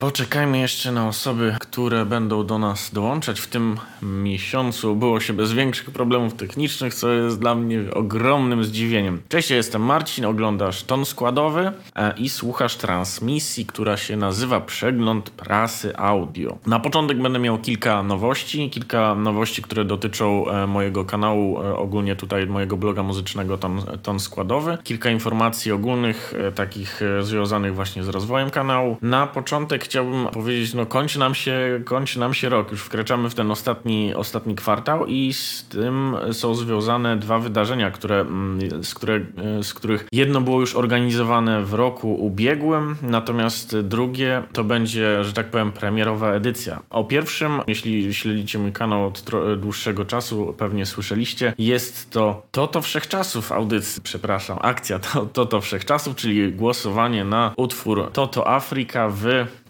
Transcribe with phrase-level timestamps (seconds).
[0.00, 3.40] Poczekajmy jeszcze na osoby, które będą do nas dołączać.
[3.40, 9.22] W tym miesiącu było się bez większych problemów technicznych, co jest dla mnie ogromnym zdziwieniem.
[9.28, 15.30] Cześć, ja jestem Marcin, oglądasz ton składowy e, i słuchasz transmisji, która się nazywa Przegląd
[15.30, 16.58] Prasy Audio.
[16.66, 22.16] Na początek będę miał kilka nowości, kilka nowości, które dotyczą e, mojego kanału, e, ogólnie
[22.16, 24.78] tutaj mojego bloga muzycznego Ton, ton Składowy.
[24.84, 28.96] Kilka informacji ogólnych, takich związanych właśnie z rozwojem kanału.
[29.02, 33.34] Na początek chciałbym powiedzieć, no kończy nam się, kończy nam się rok, już wkraczamy w
[33.34, 39.20] ten ostatni, ostatni kwartał i z tym są związane dwa wydarzenia, które, mm, z, które,
[39.62, 45.50] z których jedno było już organizowane w roku ubiegłym, natomiast drugie to będzie, że tak
[45.50, 46.80] powiem, premierowa edycja.
[46.90, 49.24] O pierwszym, jeśli śledzicie mój kanał od
[49.56, 56.52] dłuższego czasu, pewnie słyszeliście, jest to Toto Wszechczasów audycji, przepraszam, akcja Toto to Wszechczasów, czyli
[56.52, 59.24] głosowanie na utwór Toto Afryka w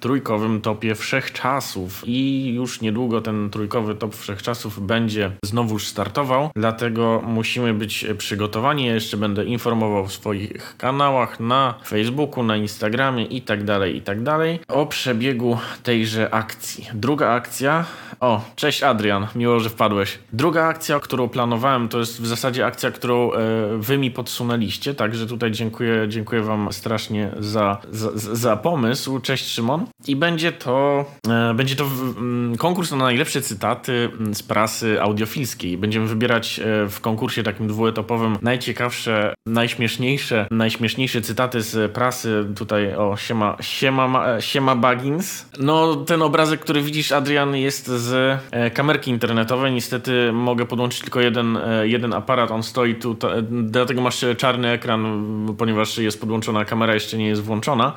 [0.08, 7.74] trójkowym topie wszechczasów i już niedługo ten trójkowy top wszechczasów będzie znowuż startował, dlatego musimy
[7.74, 8.86] być przygotowani.
[8.86, 14.02] Ja jeszcze będę informował w swoich kanałach na Facebooku, na Instagramie i tak dalej, i
[14.02, 16.88] tak dalej o przebiegu tejże akcji.
[16.94, 17.84] Druga akcja,
[18.20, 20.18] o, cześć Adrian, miło, że wpadłeś.
[20.32, 23.38] Druga akcja, którą planowałem, to jest w zasadzie akcja, którą e,
[23.78, 29.20] wy mi podsunęliście, także tutaj dziękuję, dziękuję wam strasznie za, za, za pomysł.
[29.20, 29.86] Cześć Szymon.
[30.06, 35.78] I będzie to, e, będzie to mm, konkurs na najlepsze cytaty mm, z prasy audiofilskiej.
[35.78, 42.46] Będziemy wybierać e, w konkursie takim dwuetapowym najciekawsze, najśmieszniejsze, najśmieszniejsze cytaty z prasy.
[42.56, 45.48] Tutaj o siema, siema, e, siema Baggins.
[45.58, 48.40] No ten obrazek, który widzisz Adrian jest z
[48.74, 49.72] kamerki internetowej.
[49.72, 52.50] Niestety mogę podłączyć tylko jeden, jeden aparat.
[52.50, 53.16] On stoi tu,
[53.50, 55.26] dlatego masz czarny ekran,
[55.58, 57.94] ponieważ jest podłączona kamera, jeszcze nie jest włączona.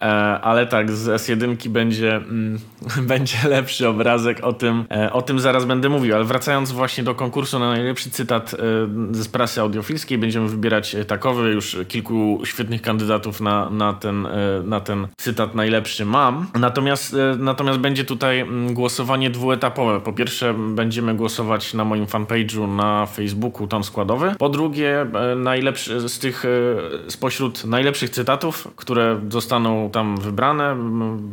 [0.00, 2.58] E, ale tak, z S1 będzie, mm,
[3.12, 6.14] będzie lepszy obrazek, o tym, e, o tym zaraz będę mówił.
[6.14, 8.56] Ale wracając właśnie do konkursu na najlepszy cytat e,
[9.14, 11.50] z prasy audiofilskiej, będziemy wybierać takowy.
[11.50, 14.28] Już kilku świetnych kandydatów na, na, ten,
[14.64, 16.46] na ten cytat najlepszy mam.
[16.60, 20.00] Natomiast, natomiast będzie tutaj mm, głosowanie dwuetapowe.
[20.00, 24.34] Po pierwsze, będziemy głosować na moim fanpage'u na Facebooku, ton składowy.
[24.38, 26.44] Po drugie, najlepszy z tych,
[27.08, 30.76] spośród najlepszych cytatów, które zostaną tam wybrane.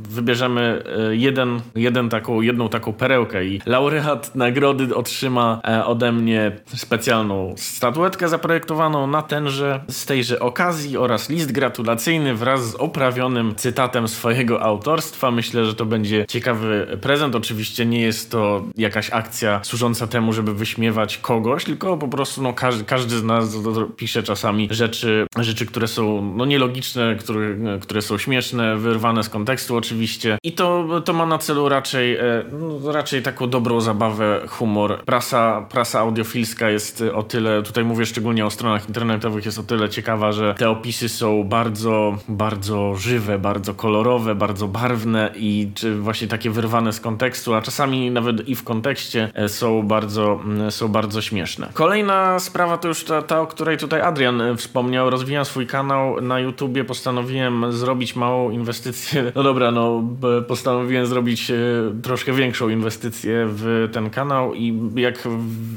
[0.10, 6.52] Wybierzemy e, jeden, jeden taką, jedną taką perełkę i laureat nagrody otrzyma e, ode mnie
[6.66, 14.08] specjalną statuetkę zaprojektowaną na tenże z tejże okazji oraz list gratulacyjny wraz z oprawionym cytatem
[14.08, 15.32] swojego autorstwa.
[15.32, 17.36] Myślę, że to będzie ciekawy prezent.
[17.36, 22.54] Oczywiście nie jest to jakaś akcja służąca temu, żeby wyśmiewać kogoś, tylko po prostu no,
[22.54, 23.58] każdy, każdy z nas
[23.96, 29.30] pisze czasami rzeczy, rzeczy które są no, nielogiczne, które, które są śmieszne śmieszne, wyrwane z
[29.30, 30.38] kontekstu oczywiście.
[30.44, 35.04] I to, to ma na celu raczej, e, no, raczej taką dobrą zabawę, humor.
[35.06, 39.90] Prasa, prasa audiofilska jest o tyle, tutaj mówię szczególnie o stronach internetowych, jest o tyle
[39.90, 46.28] ciekawa, że te opisy są bardzo, bardzo żywe, bardzo kolorowe, bardzo barwne i czy właśnie
[46.28, 51.22] takie wyrwane z kontekstu, a czasami nawet i w kontekście e, są bardzo, są bardzo
[51.22, 51.70] śmieszne.
[51.74, 55.10] Kolejna sprawa to już ta, ta o której tutaj Adrian e, wspomniał.
[55.10, 59.32] Rozwijam swój kanał na YouTubie, postanowiłem zrobić małą małą inwestycję.
[59.36, 60.04] No dobra, no
[60.48, 61.56] postanowiłem zrobić e,
[62.04, 65.28] troszkę większą inwestycję w ten kanał i jak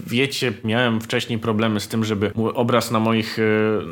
[0.07, 3.43] wiecie, miałem wcześniej problemy z tym, żeby obraz na moich, e,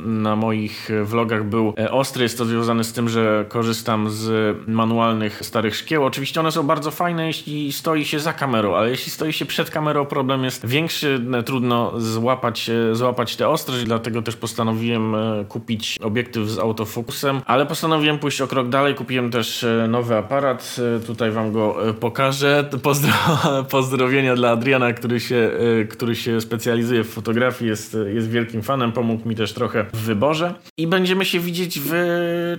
[0.07, 2.23] na moich vlogach był e, ostry.
[2.23, 6.05] Jest to związane z tym, że korzystam z manualnych starych szkieł.
[6.05, 9.71] Oczywiście one są bardzo fajne, jeśli stoi się za kamerą, ale jeśli stoi się przed
[9.71, 11.21] kamerą, problem jest większy.
[11.45, 15.15] Trudno złapać, złapać tę ostrość, dlatego też postanowiłem
[15.49, 20.77] kupić obiektyw z autofokusem, ale postanowiłem pójść o krok dalej, kupiłem też e, nowy aparat.
[20.97, 22.71] E, tutaj wam go e, pokażę.
[22.83, 23.13] Pozdro
[23.71, 25.51] pozdrowienia dla Adriana, który się,
[25.91, 30.55] który się specjalizuje w fotografii, jest, jest wielkim fanem, pomógł mi też trochę w wyborze.
[30.77, 31.93] I będziemy się widzieć w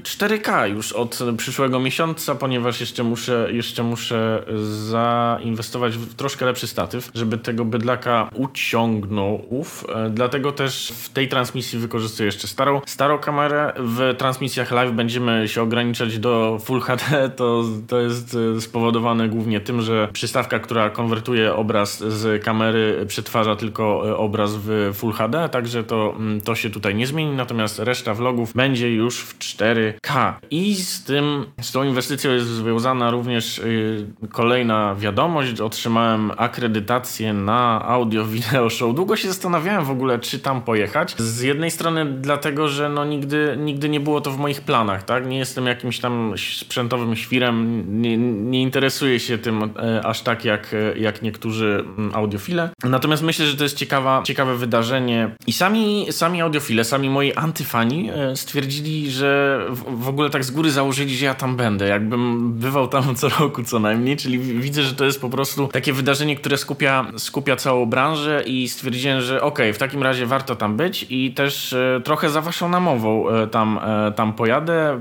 [0.03, 4.43] 4K już od przyszłego miesiąca, ponieważ jeszcze muszę, jeszcze muszę
[4.87, 9.45] zainwestować w troszkę lepszy statyw, żeby tego bydlaka uciągnął.
[9.49, 9.85] Uf.
[10.09, 13.73] Dlatego też w tej transmisji wykorzystuję jeszcze starą, starą kamerę.
[13.77, 19.29] W transmisjach live będziemy się ograniczać ograniczać do Full HD, to, to jest e, spowodowane
[19.29, 25.13] głównie tym, że przystawka, która konwertuje obraz z kamery, przetwarza tylko e, obraz w Full
[25.13, 29.39] HD, także to, mm, to się tutaj nie zmieni, natomiast reszta vlogów będzie już w
[29.39, 30.33] 4K.
[30.51, 35.61] I z tym, z tą inwestycją jest związana również y, kolejna wiadomość.
[35.61, 38.95] Otrzymałem akredytację na audio video show.
[38.95, 41.15] Długo się zastanawiałem w ogóle, czy tam pojechać.
[41.17, 45.27] Z jednej strony dlatego, że no nigdy, nigdy nie było to w moich planach, tak?
[45.27, 50.75] Nie jestem jakimś tam sprzętowym świrem, nie, nie interesuję się tym e, aż tak jak,
[50.95, 52.69] jak niektórzy mm, audiofile.
[52.83, 58.09] Natomiast myślę, że to jest ciekawa, ciekawe wydarzenie i sami, sami audiofile, sami moi antyfani
[58.09, 62.53] e, stwierdzili, że w, w ogóle tak z góry założyli, że ja tam będę, jakbym
[62.53, 66.35] bywał tam co roku co najmniej, czyli widzę, że to jest po prostu takie wydarzenie,
[66.35, 70.77] które skupia, skupia całą branżę i stwierdziłem, że okej, okay, w takim razie warto tam
[70.77, 74.99] być i też e, trochę za waszą namową e, tam, e, tam pojadę.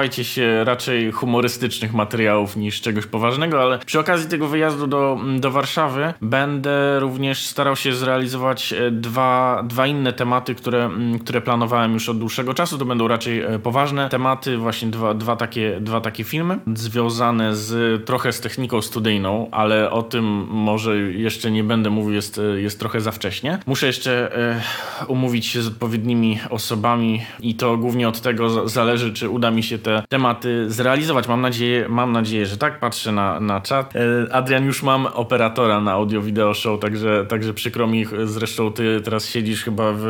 [0.00, 5.50] Spodziewajcie się raczej humorystycznych materiałów niż czegoś poważnego, ale przy okazji tego wyjazdu do, do
[5.50, 10.90] Warszawy będę również starał się zrealizować dwa, dwa inne tematy, które,
[11.24, 12.78] które planowałem już od dłuższego czasu.
[12.78, 18.32] To będą raczej poważne tematy, właśnie dwa, dwa, takie, dwa takie filmy związane z trochę
[18.32, 23.12] z techniką studyjną, ale o tym może jeszcze nie będę mówił, jest, jest trochę za
[23.12, 23.58] wcześnie.
[23.66, 24.62] Muszę jeszcze e,
[25.06, 29.78] umówić się z odpowiednimi osobami i to głównie od tego zależy, czy uda mi się
[29.78, 31.28] te tematy zrealizować.
[31.28, 32.80] Mam nadzieję, mam nadzieję że tak.
[32.80, 33.94] Patrzę na, na czat.
[33.96, 38.06] E, Adrian, już mam operatora na audio-wideo show, także, także przykro mi.
[38.24, 40.02] Zresztą ty teraz siedzisz chyba w,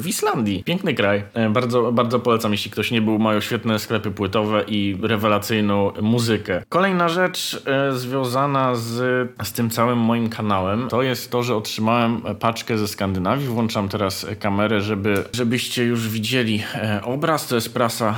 [0.00, 0.64] w Islandii.
[0.64, 1.24] Piękny kraj.
[1.34, 3.18] E, bardzo, bardzo polecam, jeśli ktoś nie był.
[3.18, 6.62] Mają świetne sklepy płytowe i rewelacyjną muzykę.
[6.68, 8.94] Kolejna rzecz e, związana z,
[9.42, 13.46] z tym całym moim kanałem to jest to, że otrzymałem paczkę ze Skandynawii.
[13.46, 16.62] Włączam teraz kamerę, żeby, żebyście już widzieli
[17.02, 17.46] obraz.
[17.46, 18.14] To jest prasa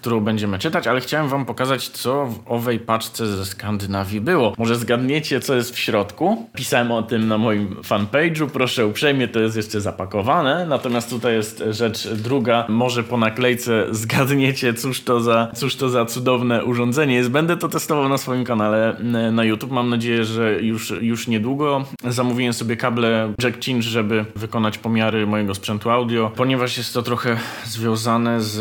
[0.00, 4.54] którą będziemy czytać, ale chciałem wam pokazać, co w owej paczce ze Skandynawii było.
[4.58, 6.48] Może zgadniecie, co jest w środku?
[6.54, 11.64] Pisałem o tym na moim fanpage'u, proszę uprzejmie, to jest jeszcze zapakowane, natomiast tutaj jest
[11.70, 17.30] rzecz druga, może po naklejce zgadniecie, cóż to za, cóż to za cudowne urządzenie jest.
[17.30, 21.84] Będę to testował na swoim kanale e, na YouTube, mam nadzieję, że już, już niedługo.
[22.04, 27.36] Zamówiłem sobie kable Jack Cinch, żeby wykonać pomiary mojego sprzętu audio, ponieważ jest to trochę
[27.64, 28.60] związane z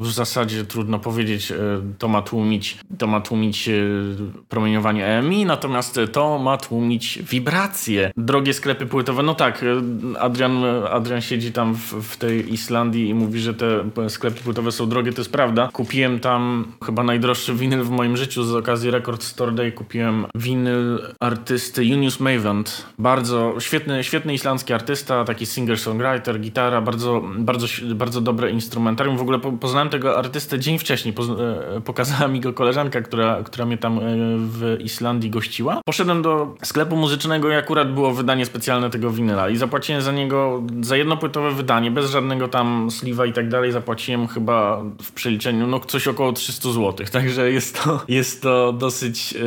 [0.00, 1.56] w zasadzie trudno powiedzieć, e,
[1.98, 3.72] to ma tłumić, to ma tłumić e,
[4.48, 8.12] promieniowanie EMI, natomiast to ma tłumić wibracje.
[8.16, 13.14] Drogie sklepy płytowe, no tak, e, Adrian, Adrian siedzi tam w, w tej Islandii i
[13.14, 15.68] mówi, że te sklepy płytowe są drogie, to jest prawda.
[15.72, 19.72] Kupiłem tam chyba najdroższy winyl w moim życiu z okazji Record Store Day.
[19.72, 22.86] Kupiłem winyl artysty Junius Mavent.
[22.98, 29.16] Bardzo świetny, świetny islandzki artysta, taki singer-songwriter, gitara, bardzo, bardzo, bardzo dobre instrumentarium.
[29.16, 31.14] W ogóle poznałem tego artystę dzień wcześniej.
[31.76, 34.00] E, pokazała mi go koleżanka, która, która mnie tam e,
[34.38, 35.80] w Islandii gościła.
[35.84, 40.62] Poszedłem do sklepu muzycznego i akurat było wydanie specjalne tego winyla i zapłaciłem za niego,
[40.80, 45.80] za jednopłytowe wydanie, bez żadnego tam sliwa i tak dalej, zapłaciłem chyba w przeliczeniu no
[45.80, 47.06] coś około 300 zł.
[47.12, 49.38] Także jest to, jest to dosyć y,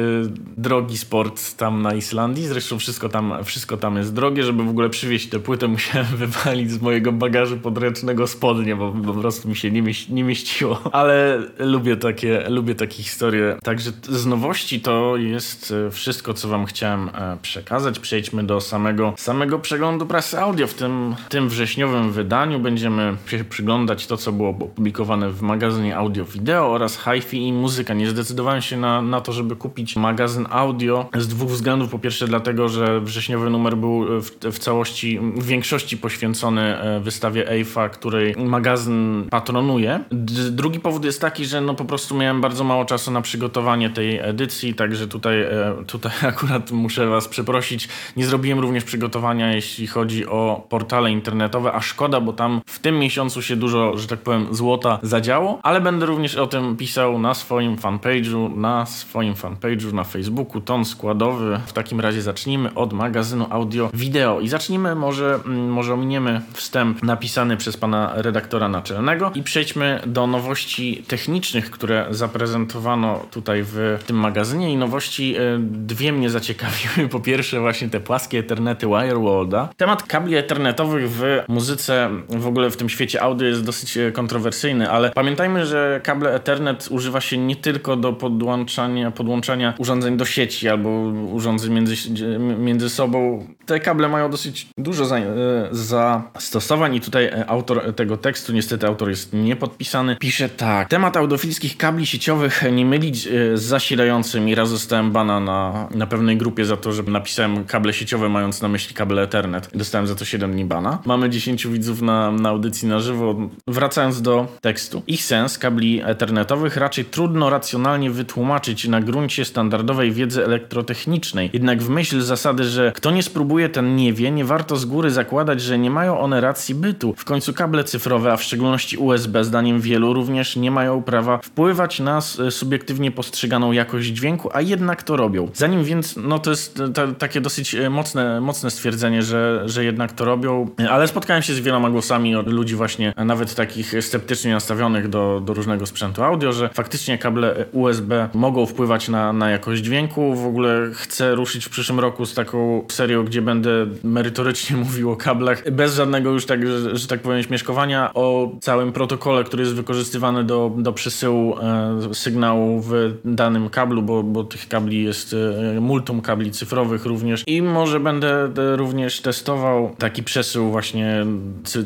[0.58, 2.48] drogi sport tam na Islandii.
[2.48, 4.44] Zresztą wszystko tam, wszystko tam jest drogie.
[4.44, 9.14] Żeby w ogóle przywieźć tę płytę musiałem wywalić z mojego bagażu podręcznego spodnie, bo po
[9.14, 13.58] prostu mi się nie, mieści, nie mieściło ale lubię takie, lubię takie historie.
[13.64, 18.00] Także z nowości to jest e, wszystko, co wam chciałem e, przekazać.
[18.00, 20.68] Przejdźmy do samego, samego przeglądu prasy audio.
[20.68, 26.26] W tym, tym wrześniowym wydaniu będziemy się przyglądać to, co było opublikowane w magazynie audio
[26.26, 27.94] wideo oraz hi-fi i muzyka.
[27.94, 31.92] Nie zdecydowałem się na, na to, żeby kupić magazyn audio z dwóch względów.
[31.92, 37.50] Po pierwsze dlatego, że wrześniowy numer był w, w całości, w większości poświęcony e, wystawie
[37.50, 40.04] EIFA, której magazyn patronuje.
[40.52, 44.20] Drugi powód jest taki, że no po prostu miałem bardzo mało czasu na przygotowanie tej
[44.20, 47.90] edycji, także tutaj, e, tutaj akurat muszę Was przeprosić.
[48.18, 53.00] Nie zrobiłem również przygotowania, jeśli chodzi o portale internetowe, a szkoda, bo tam w tym
[53.00, 57.34] miesiącu się dużo, że tak powiem, złota zadziało, ale będę również o tym pisał na
[57.34, 61.60] swoim fanpage'u, na swoim fanpage'u na Facebooku, ton składowy.
[61.66, 67.04] W takim razie zacznijmy od magazynu audio wideo i zacznijmy może, mm, może ominiemy wstęp
[67.04, 74.16] napisany przez pana redaktora naczelnego i przejdźmy do nowości technicznych, które zaprezentowano tutaj w tym
[74.16, 77.10] magazynie i nowości e, dwie mnie zaciekawiły.
[77.10, 79.70] Po pierwsze właśnie te płaskie Ethernety Wirewalda.
[79.78, 84.92] Temat kabli Ethernetowych w muzyce, w ogóle w tym świecie audio jest dosyć e, kontrowersyjny,
[84.92, 90.70] ale pamiętajmy, że kable Ethernet używa się nie tylko do podłączania, podłączania urządzeń do sieci
[90.70, 90.90] albo
[91.32, 91.96] urządzeń między,
[92.40, 93.48] między sobą.
[93.66, 95.24] Te kable mają dosyć dużo za, e,
[95.72, 100.90] zastosowań i tutaj autor tego tekstu, niestety autor jest niepodpisany, pisze tak.
[100.90, 106.08] Temat audofilskich kabli sieciowych nie mylić e, z zasilającym i raz zostałem bana na, na
[106.08, 109.70] pewnej grupie za to, że napisałem kable sieciowe mając na myśli kable Ethernet.
[109.76, 111.00] Dostałem za to 7 dni bana.
[111.06, 113.50] Mamy 10 widzów na, na audycji na żywo.
[113.68, 115.04] Wracając do tekstu.
[115.08, 121.50] Ich sens kabli Ethernetowych raczej trudno racjonalnie wytłumaczyć na gruncie standardowej wiedzy elektrotechnicznej.
[121.54, 125.12] Jednak w myśl zasady, że kto nie spróbuje, ten nie wie, nie warto z góry
[125.12, 127.14] zakładać, że nie mają one racji bytu.
[127.18, 132.00] W końcu kable cyfrowe, a w szczególności USB, zdaniem wielu również nie mają prawa wpływać
[132.00, 135.50] na subiektywnie postrzeganą jakość dźwięku, a jednak to robią.
[135.54, 140.26] Zanim więc, no to jest ta, takie dosyć mocne, mocne stwierdzenie, że, że jednak to
[140.26, 145.42] robią, ale spotkałem się z wieloma głosami od ludzi właśnie nawet takich sceptycznie nastawionych do,
[145.46, 150.36] do różnego sprzętu audio, że faktycznie kable USB mogą wpływać na, na jakość dźwięku.
[150.36, 155.16] W ogóle chcę ruszyć w przyszłym roku z taką serią, gdzie będę merytorycznie mówił o
[155.16, 159.73] kablach, bez żadnego już tak, że, że tak powiem śmieszkowania, o całym protokole, który jest
[159.74, 162.94] wykorzystywany do, do przesyłu e, sygnału w
[163.26, 165.36] danym kablu, bo, bo tych kabli jest
[165.78, 167.44] e, multum kabli cyfrowych również.
[167.48, 171.26] I może będę e, również testował taki przesył właśnie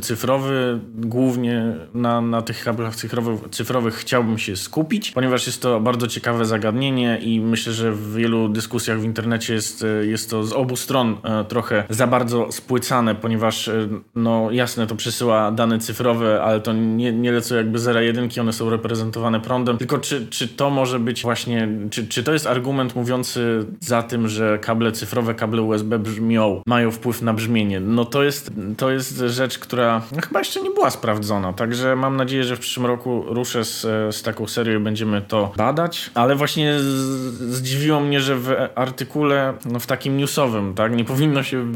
[0.01, 6.07] cyfrowy, głównie na, na tych kablach cyfrowych, cyfrowych chciałbym się skupić, ponieważ jest to bardzo
[6.07, 10.75] ciekawe zagadnienie i myślę, że w wielu dyskusjach w internecie jest, jest to z obu
[10.75, 11.17] stron
[11.47, 13.69] trochę za bardzo spłycane, ponieważ
[14.15, 18.53] no jasne, to przesyła dane cyfrowe, ale to nie, nie lecą jakby zera jedynki, one
[18.53, 22.95] są reprezentowane prądem, tylko czy, czy to może być właśnie, czy, czy to jest argument
[22.95, 27.79] mówiący za tym, że kable cyfrowe, kable USB brzmią, mają wpływ na brzmienie?
[27.79, 32.17] No to jest, to jest rzecz, która no, chyba jeszcze nie była sprawdzona, także mam
[32.17, 33.81] nadzieję, że w przyszłym roku ruszę z,
[34.15, 36.79] z taką serią i będziemy to badać, ale właśnie
[37.39, 41.71] zdziwiło mnie, że w artykule, no w takim newsowym, tak, nie powinno się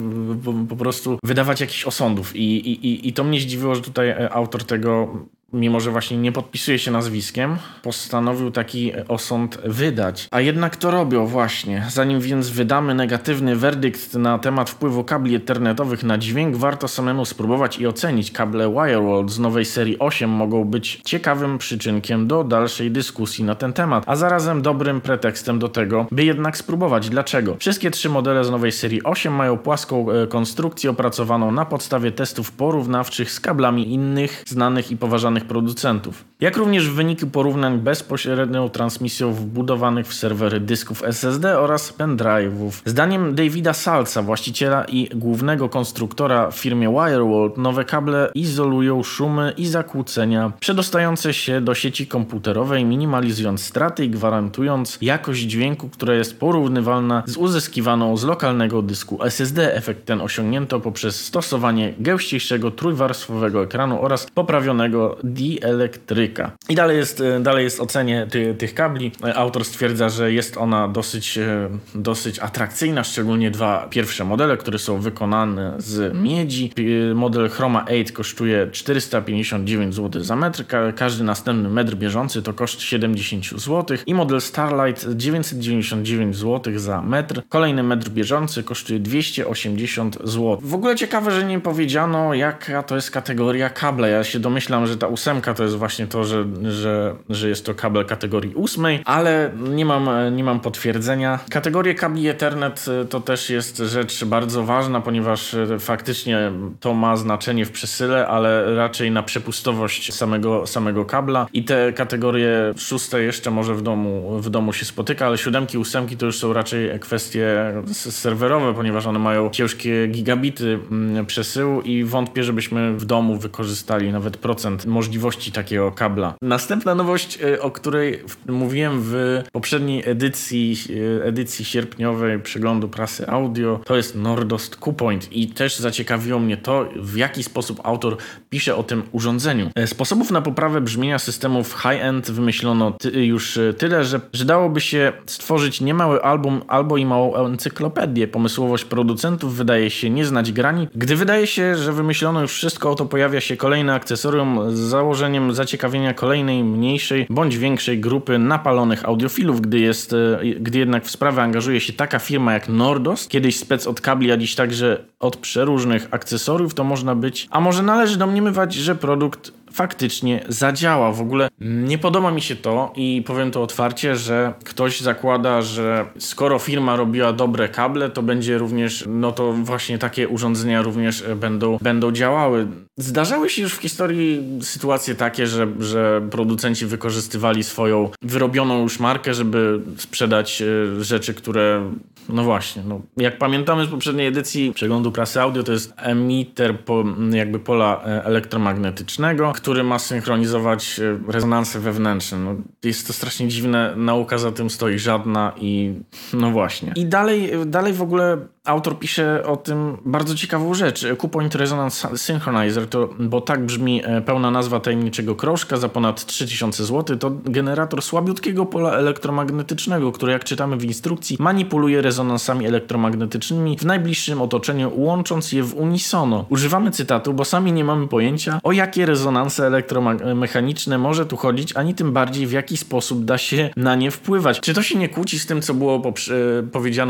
[0.45, 2.35] po, po prostu wydawać jakichś osądów.
[2.35, 5.07] I, i, i to mnie zdziwiło, że tutaj autor tego
[5.53, 10.27] mimo że właśnie nie podpisuje się nazwiskiem, postanowił taki osąd wydać.
[10.31, 11.85] A jednak to robią właśnie.
[11.89, 17.79] Zanim więc wydamy negatywny werdykt na temat wpływu kabli internetowych na dźwięk, warto samemu spróbować
[17.79, 18.31] i ocenić.
[18.31, 23.73] Kable Wireworld z nowej serii 8 mogą być ciekawym przyczynkiem do dalszej dyskusji na ten
[23.73, 27.09] temat, a zarazem dobrym pretekstem do tego, by jednak spróbować.
[27.09, 27.55] Dlaczego?
[27.59, 32.51] Wszystkie trzy modele z nowej serii 8 mają płaską e, konstrukcję opracowaną na podstawie testów
[32.51, 40.07] porównawczych z kablami innych znanych i poważanych producentów, jak również wyniki porównań bezpośrednią transmisją wbudowanych
[40.07, 42.71] w serwery dysków SSD oraz pendrive'ów.
[42.85, 49.67] Zdaniem Davida Salca, właściciela i głównego konstruktora w firmie Wireworld, nowe kable izolują szumy i
[49.67, 57.23] zakłócenia przedostające się do sieci komputerowej, minimalizując straty i gwarantując jakość dźwięku, która jest porównywalna
[57.25, 59.75] z uzyskiwaną z lokalnego dysku SSD.
[59.75, 66.51] Efekt ten osiągnięto poprzez stosowanie gęściejszego trójwarstwowego ekranu oraz poprawionego dielektryka.
[66.69, 69.11] I dalej jest, e, dalej jest ocenie ty, tych kabli.
[69.35, 74.99] Autor stwierdza, że jest ona dosyć, e, dosyć atrakcyjna, szczególnie dwa pierwsze modele, które są
[74.99, 76.73] wykonane z miedzi.
[77.11, 82.53] E, model Chroma 8 kosztuje 459 zł za metr, Ka każdy następny metr bieżący to
[82.53, 87.41] koszt 70 zł i model Starlight 999 zł za metr.
[87.49, 90.57] Kolejny metr bieżący kosztuje 280 zł.
[90.61, 94.07] W ogóle ciekawe, że nie powiedziano jaka to jest kategoria kabla.
[94.07, 97.73] Ja się domyślam, że ta ósemka to jest właśnie to, że, że, że jest to
[97.73, 101.39] kabel kategorii ósmej, ale nie mam, nie mam potwierdzenia.
[101.49, 107.17] Kategorie kabli Ethernet y, to też jest rzecz bardzo ważna, ponieważ y, faktycznie to ma
[107.17, 113.51] znaczenie w przesyle, ale raczej na przepustowość samego, samego kabla i te kategorie szóste jeszcze
[113.51, 117.73] może w domu, w domu się spotyka, ale siódemki, ósemki to już są raczej kwestie
[117.93, 124.37] serwerowe, ponieważ one mają ciężkie gigabity mm, przesyłu i wątpię, żebyśmy w domu wykorzystali nawet
[124.37, 125.10] procent możliwości
[125.53, 126.33] takiego kabla.
[126.41, 130.77] Następna nowość, e, o której mówiłem w poprzedniej edycji,
[131.19, 136.89] e, edycji sierpniowej przeglądu prasy audio, to jest Nordost Q-Point i też zaciekawiło mnie to,
[136.95, 138.17] w jaki sposób autor
[138.49, 139.69] pisze o tym urządzeniu.
[139.75, 145.13] E, sposobów na poprawę brzmienia systemów high-end wymyślono ty już tyle, że, że dałoby się
[145.25, 148.27] stworzyć niemały album albo i małą encyklopedię.
[148.27, 150.89] Pomysłowość producentów wydaje się nie znać granic.
[150.95, 156.13] Gdy wydaje się, że wymyślono już wszystko, to pojawia się kolejne akcesorium z założeniem zaciekawienia
[156.13, 161.79] kolejnej mniejszej bądź większej grupy napalonych audiofilów, gdy, jest, e, gdy jednak w sprawę angażuje
[161.79, 166.73] się taka firma jak Nordos, kiedyś spec od kabli, a dziś także od przeróżnych akcesoriów,
[166.73, 171.11] to można być, a może należy domniemywać, że produkt faktycznie zadziała.
[171.11, 176.05] W ogóle nie podoba mi się to i powiem to otwarcie, że ktoś zakłada, że
[176.19, 181.77] skoro firma robiła dobre kable, to będzie również, no to właśnie takie urządzenia również będą,
[181.81, 182.67] będą działały.
[182.97, 189.33] Zdarzały się już w historii sytuacje takie, że, że producenci wykorzystywali swoją wyrobioną już markę,
[189.33, 191.91] żeby sprzedać e, rzeczy, które
[192.31, 197.03] no właśnie, no, jak pamiętamy z poprzedniej edycji przeglądu prasy audio, to jest emiter po,
[197.31, 202.37] jakby pola e, elektromagnetycznego, który ma synchronizować e, rezonanse wewnętrzne.
[202.37, 205.93] No, jest to strasznie dziwne, nauka za tym stoi żadna i
[206.33, 206.93] no właśnie.
[206.95, 211.05] I dalej, dalej w ogóle autor pisze o tym bardzo ciekawą rzecz.
[211.17, 216.85] Coupoint Resonance Synchronizer, to, bo tak brzmi e, pełna nazwa tajemniczego krożka za ponad 3000
[216.85, 223.85] zł, to generator słabiutkiego pola elektromagnetycznego, który jak czytamy w instrukcji manipuluje rezonansami elektromagnetycznymi w
[223.85, 226.45] najbliższym otoczeniu, łącząc je w unisono.
[226.49, 231.95] Używamy cytatu, bo sami nie mamy pojęcia o jakie rezonanse elektromechaniczne może tu chodzić, ani
[231.95, 234.59] tym bardziej w jaki sposób da się na nie wpływać.
[234.59, 236.63] Czy to się nie kłóci z tym, co było poprze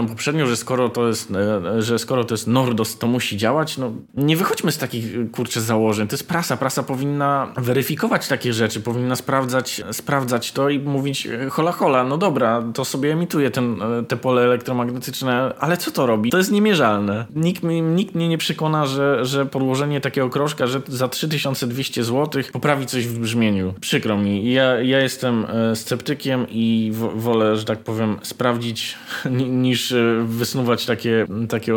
[0.08, 1.41] poprzednio, że skoro to jest, e,
[1.80, 3.78] że skoro to jest Nordos, to musi działać?
[3.78, 6.08] No, nie wychodźmy z takich kurczę założeń.
[6.08, 6.58] To jest prasa.
[6.58, 12.18] Prasa powinna weryfikować takie rzeczy, powinna sprawdzać, sprawdzać to i mówić e, hola hola, no
[12.18, 16.30] dobra, to sobie emituje ten, e, te pole elektromagnetyczne, ale co to robi?
[16.30, 17.26] To jest niemierzalne.
[17.36, 22.86] Nikt, nikt mnie nie przekona, że, że podłożenie takiego krożka, że za 3200 zł poprawi
[22.86, 23.74] coś w brzmieniu.
[23.82, 24.54] Przykro mi.
[24.54, 25.46] Ja, ja jestem
[25.76, 28.98] sceptykiem i wolę, że tak powiem, sprawdzić
[29.66, 31.74] niż e, wysnuwać takie, takie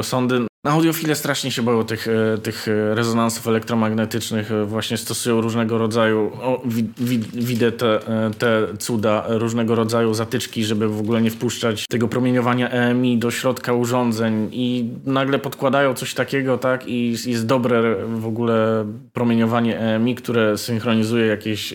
[0.65, 0.75] osądy.
[0.75, 6.63] Audiofile strasznie się boją tych, e, tych rezonansów elektromagnetycznych, e, właśnie stosują różnego rodzaju, o,
[6.65, 8.01] wi, wi, widzę te,
[8.39, 13.73] te cuda, różnego rodzaju zatyczki, żeby w ogóle nie wpuszczać tego promieniowania EMI do środka
[13.73, 20.59] urządzeń i nagle podkładają coś takiego, tak, i jest dobre w ogóle promieniowanie EMI, które
[20.59, 21.75] synchronizuje jakieś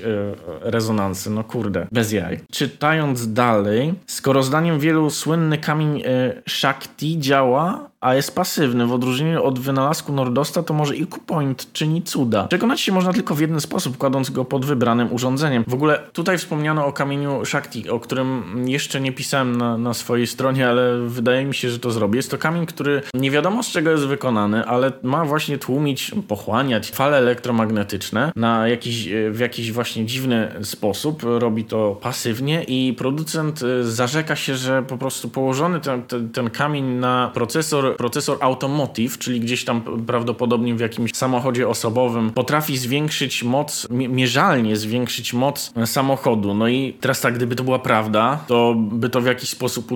[0.61, 1.29] rezonansy.
[1.29, 2.39] No kurde, bez jaj.
[2.51, 6.03] Czytając dalej, skoro zdaniem wielu słynny kamień
[6.47, 8.87] Shakti działa, a jest pasywny.
[8.87, 12.47] W odróżnieniu od wynalazku Nordosta to może IQ Point czyni cuda.
[12.47, 15.63] Przekonać się można tylko w jeden sposób, kładąc go pod wybranym urządzeniem.
[15.67, 20.27] W ogóle tutaj wspomniano o kamieniu Shakti, o którym jeszcze nie pisałem na, na swojej
[20.27, 22.17] stronie, ale wydaje mi się, że to zrobię.
[22.17, 26.91] Jest to kamień, który nie wiadomo z czego jest wykonany, ale ma właśnie tłumić, pochłaniać
[26.91, 31.23] fale elektromagnetyczne na jakiś, w jakiś właśnie dziwny sposób.
[31.23, 36.85] Robi to pasywnie i producent zarzeka się, że po prostu położony ten, ten, ten kamień
[36.85, 43.87] na procesor procesor automotive, czyli gdzieś tam prawdopodobnie w jakimś samochodzie osobowym, potrafi zwiększyć moc,
[43.89, 46.53] mierzalnie zwiększyć moc samochodu.
[46.53, 49.91] No i teraz tak, gdyby to była prawda, to by to w jakiś sposób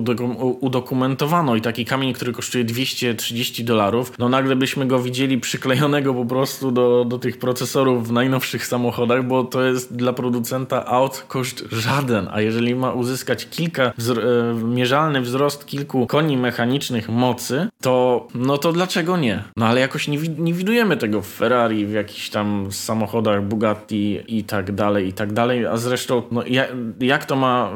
[0.60, 6.24] udokumentowano i taki kamień, który kosztuje 230 dolarów, no nagle byśmy go widzieli przyklejonego po
[6.24, 11.64] prostu do, do tych procesorów w najnowszych samochodach, bo to jest dla producenta aut koszt
[11.72, 18.26] żaden, a jeżeli ma uzyskać kilka wzro e, mierzalny wzrost kilku koni mechanicznych mocy, to
[18.34, 19.42] no to dlaczego nie?
[19.56, 24.44] No ale jakoś nie, nie widujemy tego w Ferrari, w jakichś tam samochodach Bugatti i
[24.44, 27.70] tak dalej, i tak dalej, a zresztą no, jak, jak to ma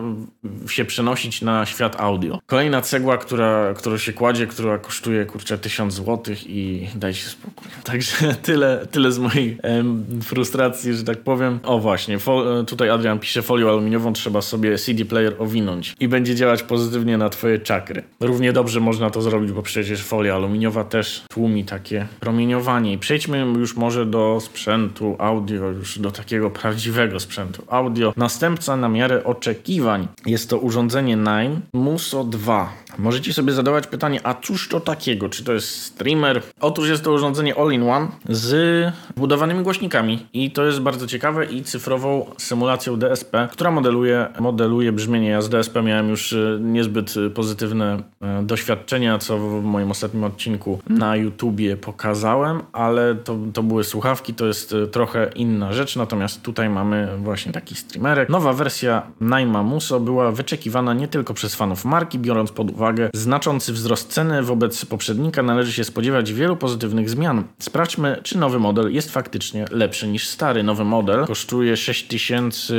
[0.68, 2.38] się przenosić na świat audio?
[2.46, 7.68] Kolejna cegła, która, która się kładzie, która kosztuje kurczę 1000 zł i daj się spokój.
[7.84, 11.60] Także tyle, tyle z mojej em, frustracji, że tak powiem.
[11.62, 12.18] O właśnie,
[12.66, 17.28] tutaj Adrian pisze, folią aluminiową trzeba sobie CD player owinąć i będzie działać pozytywnie na
[17.28, 18.02] twoje czakry.
[18.20, 22.92] Równie dobrze można to zrobić, bo przecież folia aluminiowa też tłumi takie promieniowanie.
[22.92, 28.12] I przejdźmy już może do sprzętu audio, już do takiego prawdziwego sprzętu audio.
[28.16, 30.08] Następca na miarę oczekiwań.
[30.26, 32.72] Jest to urządzenie Nine Muso 2.
[32.98, 35.28] Możecie sobie zadawać pytanie, a cóż to takiego?
[35.28, 36.42] Czy to jest streamer?
[36.60, 42.26] Otóż jest to urządzenie all-in-one z budowanymi głośnikami i to jest bardzo ciekawe i cyfrową
[42.38, 45.28] symulacją DSP, która modeluje, modeluje brzmienie.
[45.28, 50.78] Ja z DSP miałem już e, niezbyt pozytywne e, doświadczenia, co w moim ostatnim odcinku
[50.88, 56.70] na YouTubie pokazałem, ale to, to były słuchawki, to jest trochę inna rzecz, natomiast tutaj
[56.70, 58.28] mamy właśnie taki streamerek.
[58.28, 63.10] Nowa wersja Naima Muso była wyczekiwana nie tylko przez fanów marki, biorąc pod uwagę uwagę
[63.14, 67.44] znaczący wzrost ceny wobec poprzednika, należy się spodziewać wielu pozytywnych zmian.
[67.58, 70.62] Sprawdźmy, czy nowy model jest faktycznie lepszy niż stary.
[70.62, 72.74] Nowy model kosztuje 6000,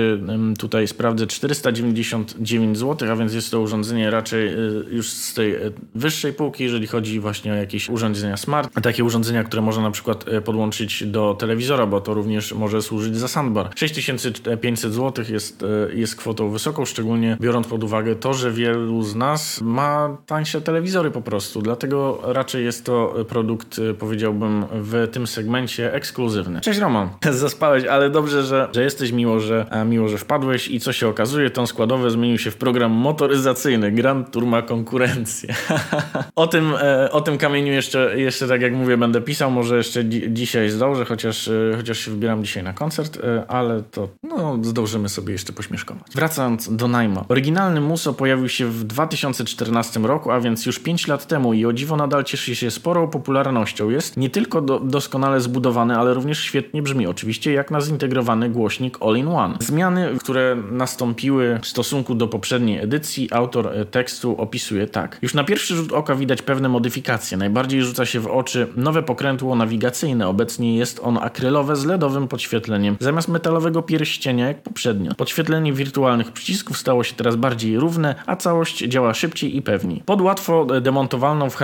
[0.59, 5.73] tutaj sprawdzę, 499 zł, a więc jest to urządzenie raczej y, już z tej y,
[5.95, 8.81] wyższej półki, jeżeli chodzi właśnie o jakieś urządzenia smart.
[8.81, 13.17] Takie urządzenia, które można na przykład y, podłączyć do telewizora, bo to również może służyć
[13.17, 13.69] za soundbar.
[13.75, 19.61] 6500 zł jest, jest kwotą wysoką, szczególnie biorąc pod uwagę to, że wielu z nas
[19.61, 25.93] ma tańsze telewizory po prostu, dlatego raczej jest to produkt, y, powiedziałbym, w tym segmencie
[25.93, 26.61] ekskluzywny.
[26.61, 30.93] Cześć Roman, zaspałeś, ale dobrze, że, że jesteś, miło że, miło, że wpadłeś i co
[30.93, 33.91] się okazuje, ton składowy zmienił się w program motoryzacyjny.
[33.91, 35.55] Grand Tour ma konkurencję.
[36.35, 40.03] o, tym, e, o tym kamieniu jeszcze, jeszcze, tak jak mówię, będę pisał, może jeszcze
[40.03, 44.59] dzi dzisiaj zdążę, chociaż, e, chociaż się wybieram dzisiaj na koncert, e, ale to no,
[44.61, 46.11] zdążymy sobie jeszcze pośmieszkować.
[46.15, 47.25] Wracając do Najma.
[47.29, 51.65] Oryginalny Muso pojawił się w 2014 2012 roku, a więc już 5 lat temu i
[51.65, 53.89] o dziwo nadal cieszy się sporą popularnością.
[53.89, 58.97] Jest nie tylko do, doskonale zbudowany, ale również świetnie brzmi, oczywiście jak na zintegrowany głośnik
[59.01, 59.55] All-in-One.
[59.59, 65.19] Zmiany, które nastąpiły w stosunku do poprzedniej edycji, autor e, tekstu opisuje tak.
[65.21, 67.37] Już na pierwszy rzut oka widać pewne modyfikacje.
[67.37, 70.27] Najbardziej rzuca się w oczy nowe pokrętło nawigacyjne.
[70.27, 75.15] Obecnie jest ono akrylowe z LEDowym podświetleniem zamiast metalowego pierścienia jak poprzednio.
[75.15, 80.03] Podświetlenie wirtualnych przycisków stało się teraz bardziej równe, a całość działa szybciej i pewniej.
[80.05, 81.55] Pod łatwo demontowalną w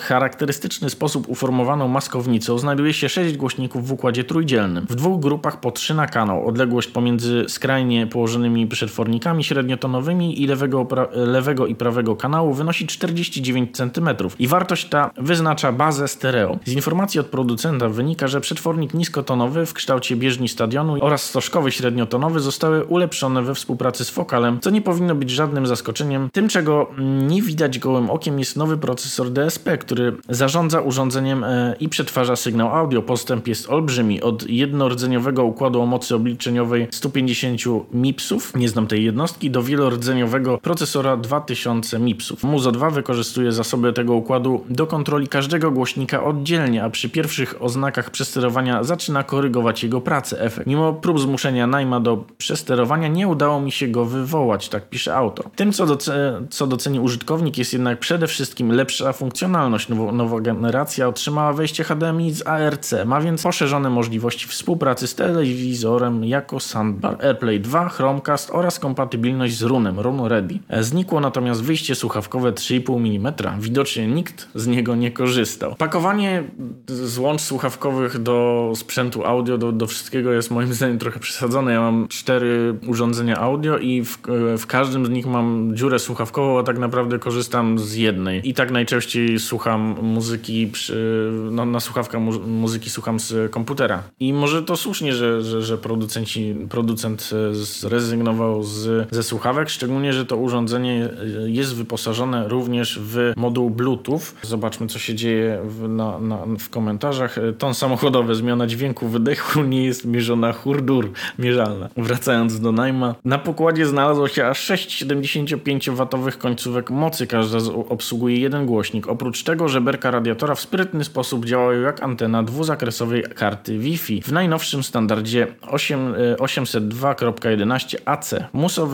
[0.00, 4.86] charakterystyczny sposób uformowaną maskownicą znajduje się sześć głośników w układzie trójdzielnym.
[4.90, 6.46] W dwóch grupach po trzy na kanał.
[6.48, 14.08] Odległość pomiędzy skrajnie położonymi przetwornikami średniotonowymi i lewego, lewego i prawego kanału wynosi 49 cm
[14.38, 16.58] i wartość ta wyznacza bazę stereo.
[16.64, 22.40] Z informacji od producenta wynika, że przetwornik niskotonowy w kształcie bieżni stadionu oraz stożkowy średniotonowy
[22.40, 26.30] zostały ulepszone we współpracy z Fokalem, co nie powinno być żadnym zaskoczeniem.
[26.32, 31.88] Tym, czego nie widać gołym okiem jest nowy procesor DSP, który zarządza urządzeniem e, i
[31.88, 33.02] przetwarza sygnał audio.
[33.02, 34.22] Postęp jest olbrzymi.
[34.22, 37.60] Od jednorodzeniowego układu o mocy obliczeniowej 150
[37.92, 42.42] MIPSów, nie znam tej jednostki, do wielorodzenioego procesora 2000 MIPSów.
[42.42, 48.10] Muzo 2 wykorzystuje zasoby tego układu do kontroli każdego głośnika oddzielnie, a przy pierwszych oznakach
[48.10, 50.40] przesterowania zaczyna korygować jego pracę.
[50.40, 50.66] Efekt.
[50.66, 55.50] Mimo prób zmuszenia Najma do przesterowania nie udało mi się go wywołać, tak pisze autor.
[55.56, 59.88] Tym, co, doce co doceni użytkownik, jest jednak przede wszystkim lepsza funkcjonalność.
[59.88, 66.24] Nowo nowa generacja otrzymała wejście HDMI z ARC, ma więc poszerzone możliwości współpracy z telewizorem
[66.24, 70.58] jako soundbar AirPlay 2, Chromecast oraz kompatybilność z Runem, Run Ready.
[70.80, 73.60] Znikło natomiast wyjście słuchawkowe 3,5 mm.
[73.60, 75.74] Widocznie nikt z niego nie korzystał.
[75.74, 76.44] Pakowanie
[76.86, 81.72] złącz słuchawkowych do sprzętu audio, do, do wszystkiego jest moim zdaniem trochę przesadzone.
[81.72, 84.18] Ja mam cztery urządzenia audio i w,
[84.58, 88.48] w każdym z nich mam dziurę słuchawkową, a tak naprawdę korzystam z jednej.
[88.48, 94.02] I tak najczęściej słucham muzyki, przy, no, na słuchawkę mu muzyki słucham z komputera.
[94.20, 100.12] I może to słusznie, że, że, że producenci, producent e, zrezygnował z, ze słuchawek, szczególnie,
[100.12, 104.20] że to urządzenie e, jest wyposażone również w moduł Bluetooth.
[104.42, 107.38] Zobaczmy, co się dzieje w, na, na, w komentarzach.
[107.38, 111.88] E, ton samochodowy, zmiana dźwięku wydechu nie jest mierzona hurdur mierzalna.
[111.96, 117.11] Wracając do najma, na pokładzie znalazło się aż 6 75W końcówek mocy.
[117.28, 119.08] Każda z obsługuje jeden głośnik.
[119.08, 124.22] Oprócz tego żeberka radiatora w sprytny sposób działają jak antena dwuzakresowej karty Wi-Fi.
[124.22, 128.34] W najnowszym standardzie 8, 802.11 AC.
[128.52, 128.88] Muso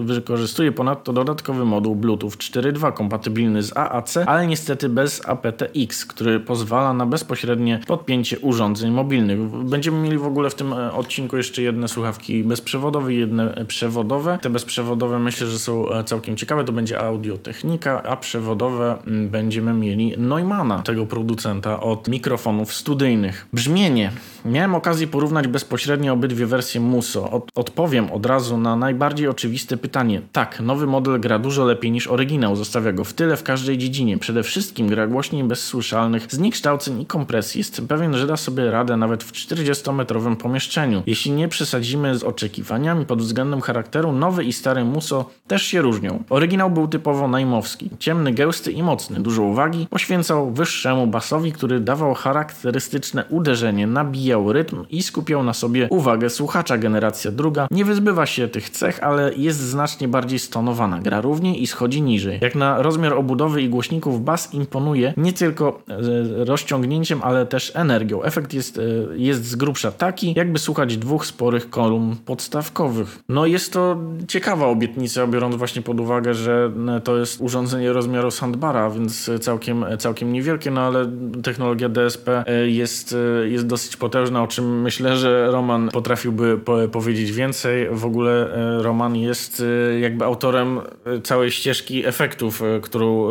[0.00, 6.94] wykorzystuje ponadto dodatkowy moduł Bluetooth 4.2 kompatybilny z AAC, ale niestety bez aptX, który pozwala
[6.94, 9.40] na bezpośrednie podpięcie urządzeń mobilnych.
[9.64, 14.38] Będziemy mieli w ogóle w tym e, odcinku jeszcze jedne słuchawki bezprzewodowe i jedne przewodowe.
[14.42, 16.64] Te bezprzewodowe myślę, że są e, całkiem ciekawe.
[16.64, 17.00] To będzie
[17.34, 23.46] audiotechnika, a przewodowe mm, będziemy mieli Neumana, tego producenta od mikrofonów studyjnych.
[23.52, 24.10] Brzmienie.
[24.44, 27.30] Miałem okazję porównać bezpośrednio obydwie wersje Muso.
[27.30, 30.22] Od, odpowiem od razu na najbardziej oczywiste pytanie.
[30.32, 32.56] Tak, nowy model gra dużo lepiej niż oryginał.
[32.56, 34.18] Zostawia go w tyle w każdej dziedzinie.
[34.18, 37.58] Przede wszystkim gra głośniej bez słyszalnych zniekształceń i kompresji.
[37.58, 41.02] Jestem pewien, że da sobie radę nawet w 40-metrowym pomieszczeniu.
[41.06, 46.24] Jeśli nie przesadzimy z oczekiwaniami pod względem charakteru, nowy i stary Muso też się różnią.
[46.30, 47.90] Oryginał był typowo najmowski.
[47.98, 49.20] Ciemny, gęsty i mocny.
[49.20, 55.88] Dużo uwagi poświęcał wyższemu basowi, który dawał charakterystyczne uderzenie, nabijał rytm i skupiał na sobie
[55.90, 56.78] uwagę słuchacza.
[56.78, 60.98] Generacja druga nie wyzbywa się tych cech, ale jest znacznie bardziej stonowana.
[60.98, 62.38] Gra równiej i schodzi niżej.
[62.42, 68.22] Jak na rozmiar obudowy i głośników bas imponuje nie tylko e, rozciągnięciem, ale też energią.
[68.22, 68.82] Efekt jest, e,
[69.16, 73.18] jest z grubsza taki, jakby słuchać dwóch sporych kolumn podstawkowych.
[73.28, 73.96] No jest to
[74.28, 80.32] ciekawa obietnica, biorąc właśnie pod uwagę, że e, jest urządzenie rozmiaru sandbara, więc całkiem, całkiem
[80.32, 81.10] niewielkie, no ale
[81.42, 86.60] technologia DSP jest, jest dosyć potężna, o czym myślę, że Roman potrafiłby
[86.92, 87.88] powiedzieć więcej.
[87.90, 88.48] W ogóle
[88.82, 89.62] Roman jest
[90.00, 90.80] jakby autorem
[91.22, 93.28] całej ścieżki efektów, którą,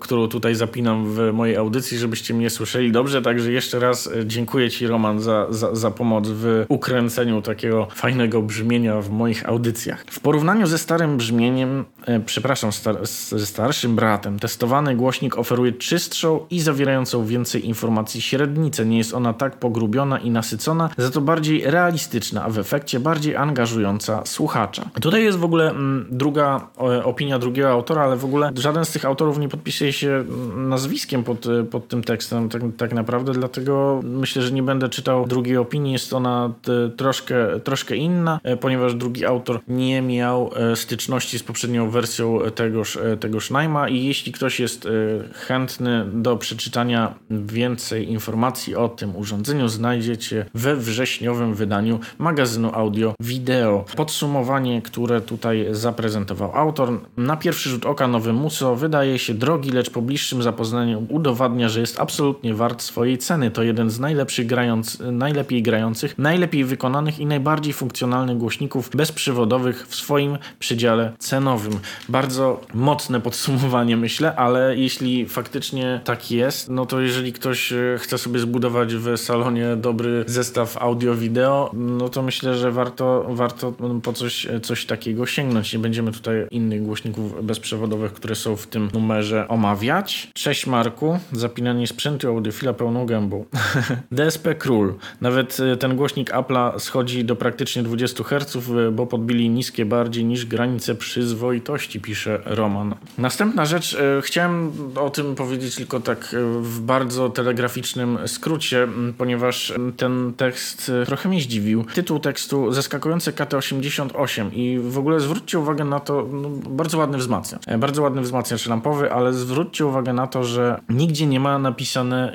[0.00, 3.22] którą tutaj zapinam w mojej audycji, żebyście mnie słyszeli dobrze.
[3.22, 9.00] Także jeszcze raz dziękuję Ci, Roman, za, za, za pomoc w ukręceniu takiego fajnego brzmienia
[9.00, 10.04] w moich audycjach.
[10.10, 16.46] W porównaniu ze starym brzmieniem, e, przepraszam, star ze starszym bratem, testowany głośnik oferuje czystszą
[16.50, 18.86] i zawierającą więcej informacji średnicę.
[18.86, 23.36] Nie jest ona tak pogrubiona i nasycona, za to bardziej realistyczna, a w efekcie bardziej
[23.36, 24.90] angażująca słuchacza.
[25.00, 28.90] Tutaj jest w ogóle mm, druga e, opinia drugiego autora, ale w ogóle żaden z
[28.90, 33.32] tych autorów nie podpisuje się mm, nazwiskiem pod, e, pod tym tekstem tak, tak naprawdę,
[33.32, 35.92] dlatego myślę, że nie będę czytał drugiej opinii.
[35.92, 36.52] Jest ona
[36.96, 43.88] troszkę, troszkę inna, ponieważ drugi autor nie miał styczności z poprzednią wersją tegoż tego Naima
[43.88, 44.88] i jeśli ktoś jest
[45.34, 53.84] chętny do przeczytania więcej informacji o tym urządzeniu, znajdziecie we wrześniowym wydaniu magazynu audio wideo.
[53.96, 57.00] Podsumowanie, które tutaj zaprezentował autor.
[57.16, 61.80] Na pierwszy rzut oka nowy Muso wydaje się drogi, lecz po bliższym zapoznaniu udowadnia, że
[61.80, 63.50] jest absolutnie wart swojej ceny.
[63.50, 69.94] To jeden z najlepszych grając, najlepiej grających, najlepiej wykonanych i najbardziej funkcjonalnych głośników bezprzewodowych w
[69.94, 71.78] swoim przedziale cenowym.
[72.08, 72.60] Bardzo
[72.92, 78.38] mocne podsumowanie myślę, ale jeśli faktycznie tak jest, no to jeżeli ktoś e, chce sobie
[78.38, 84.86] zbudować w salonie dobry zestaw audio-wideo, no to myślę, że warto, warto po coś, coś
[84.86, 85.72] takiego sięgnąć.
[85.72, 90.30] Nie będziemy tutaj innych głośników bezprzewodowych, które są w tym numerze omawiać.
[90.34, 93.44] Cześć Marku, zapinanie sprzętu audiofila pełną gębą.
[94.12, 94.94] DSP Król.
[95.20, 100.24] Nawet e, ten głośnik Apple'a schodzi do praktycznie 20 Hz, e, bo podbili niskie bardziej
[100.24, 102.81] niż granice przyzwoitości, pisze Roman.
[103.18, 110.32] Następna rzecz, e, chciałem o tym powiedzieć tylko tak w bardzo telegraficznym skrócie, ponieważ ten
[110.36, 111.84] tekst trochę mnie zdziwił.
[111.84, 117.62] Tytuł tekstu Zaskakujące KT88 i w ogóle zwróćcie uwagę na to, no, bardzo ładny wzmacniacz.
[117.78, 122.32] Bardzo ładny wzmacniacz lampowy, ale zwróćcie uwagę na to, że nigdzie nie ma napisane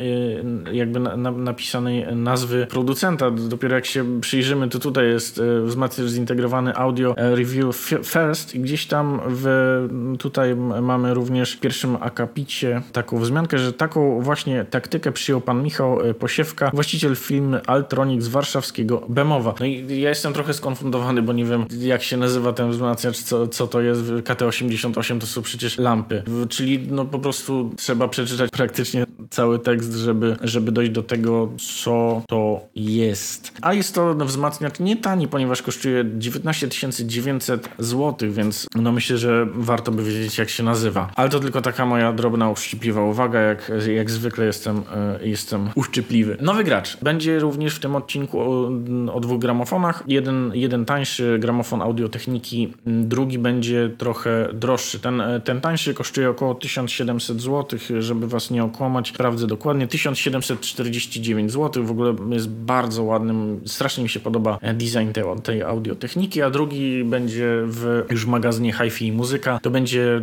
[0.71, 3.31] jakby na, na, napisanej nazwy producenta.
[3.31, 9.19] Dopiero jak się przyjrzymy, to tutaj jest wzmacniacz zintegrowany audio review first i gdzieś tam
[9.27, 9.45] w,
[10.19, 10.36] tutaj
[10.81, 16.13] mamy również w pierwszym akapicie taką wzmiankę, że taką właśnie taktykę przyjął pan Michał e,
[16.13, 19.53] Posiewka, właściciel firmy Altronic z warszawskiego Bemowa.
[19.59, 23.47] No i ja jestem trochę skonfundowany, bo nie wiem jak się nazywa ten wzmacniacz, co,
[23.47, 24.01] co to jest.
[24.01, 26.23] KT88 to są przecież lampy.
[26.49, 32.21] Czyli no po prostu trzeba przeczytać praktycznie cały tekst, żeby, żeby dojść do tego, co
[32.27, 33.51] to jest.
[33.61, 36.67] A jest to wzmacniacz nie tani, ponieważ kosztuje 19
[37.05, 41.11] 900 zł, więc no myślę, że warto by wiedzieć jak się nazywa.
[41.15, 46.37] Ale to tylko taka moja drobna, uszczypliwa uwaga, jak, jak zwykle jestem, e, jestem uszczypliwy.
[46.41, 46.97] Nowy gracz.
[47.01, 48.71] Będzie również w tym odcinku o,
[49.13, 50.03] o dwóch gramofonach.
[50.07, 54.99] Jeden, jeden tańszy gramofon audiotechniki, drugi będzie trochę droższy.
[54.99, 59.09] Ten, ten tańszy kosztuje około 1700 zł, żeby was nie okłamać.
[59.09, 59.87] Sprawdzę dokładnie.
[59.87, 61.85] 1749 zł.
[61.85, 63.61] W ogóle jest bardzo ładnym.
[63.65, 69.11] Strasznie mi się podoba design tej, tej audiotechniki, a drugi będzie w już magazynie Hi-Fi
[69.11, 69.59] Muzyka.
[69.61, 70.16] To będzie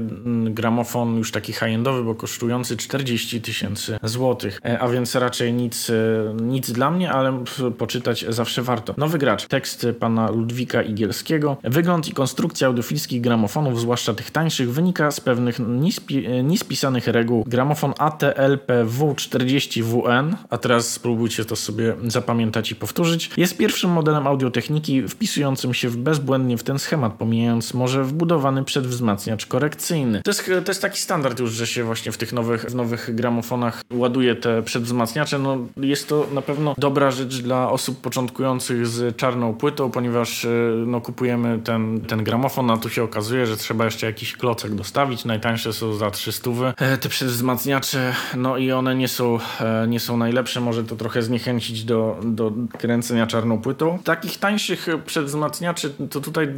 [0.44, 4.60] gramofon już taki high-endowy, bo kosztujący 40 tysięcy złotych.
[4.64, 5.94] E, a więc raczej nic, e,
[6.42, 7.44] nic dla mnie, ale
[7.78, 8.94] poczytać zawsze warto.
[8.96, 9.46] Nowy gracz.
[9.46, 11.56] Tekst pana Ludwika Igielskiego.
[11.64, 17.44] Wygląd i konstrukcja audiofilskich gramofonów, zwłaszcza tych tańszych, wynika z pewnych nispi, e, nispisanych reguł.
[17.46, 25.74] Gramofon ATLPW40WN, a teraz spróbujcie to sobie zapamiętać i powtórzyć, jest pierwszym modelem audiotechniki wpisującym
[25.74, 29.46] się bezbłędnie w ten schemat, pomijając może wbudowany przedwzmacniacz
[29.84, 30.22] korekcyjny.
[30.22, 33.14] To jest, to jest taki standard już, że się właśnie w tych nowych, w nowych
[33.14, 35.38] gramofonach ładuje te przedwzmacniacze.
[35.38, 40.48] No, jest to na pewno dobra rzecz dla osób początkujących z czarną płytą, ponieważ e,
[40.86, 45.24] no, kupujemy ten, ten gramofon, a tu się okazuje, że trzeba jeszcze jakiś klocek dostawić.
[45.24, 46.50] Najtańsze są za 300.
[46.76, 50.60] E, te przedwzmacniacze, no i one nie są, e, nie są najlepsze.
[50.60, 53.98] Może to trochę zniechęcić do, do kręcenia czarną płytą.
[54.04, 56.48] Takich tańszych przedwzmacniaczy to tutaj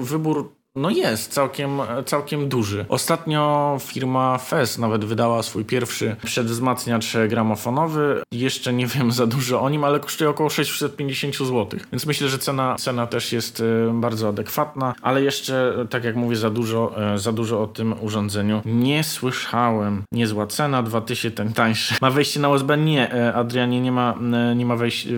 [0.00, 2.84] wybór no jest, całkiem, całkiem duży.
[2.88, 8.22] Ostatnio firma FES nawet wydała swój pierwszy przedwzmacniacz gramofonowy.
[8.32, 11.80] Jeszcze nie wiem za dużo o nim, ale kosztuje około 650 zł.
[11.92, 16.36] Więc myślę, że cena, cena też jest e, bardzo adekwatna, ale jeszcze, tak jak mówię,
[16.36, 20.02] za dużo, e, za dużo o tym urządzeniu nie słyszałem.
[20.12, 21.94] Niezła cena, 2000 ten tańszy.
[22.00, 22.76] Ma wejście na USB?
[22.76, 24.14] Nie, e, Adrianie, nie ma,
[24.56, 25.08] nie ma, wejść,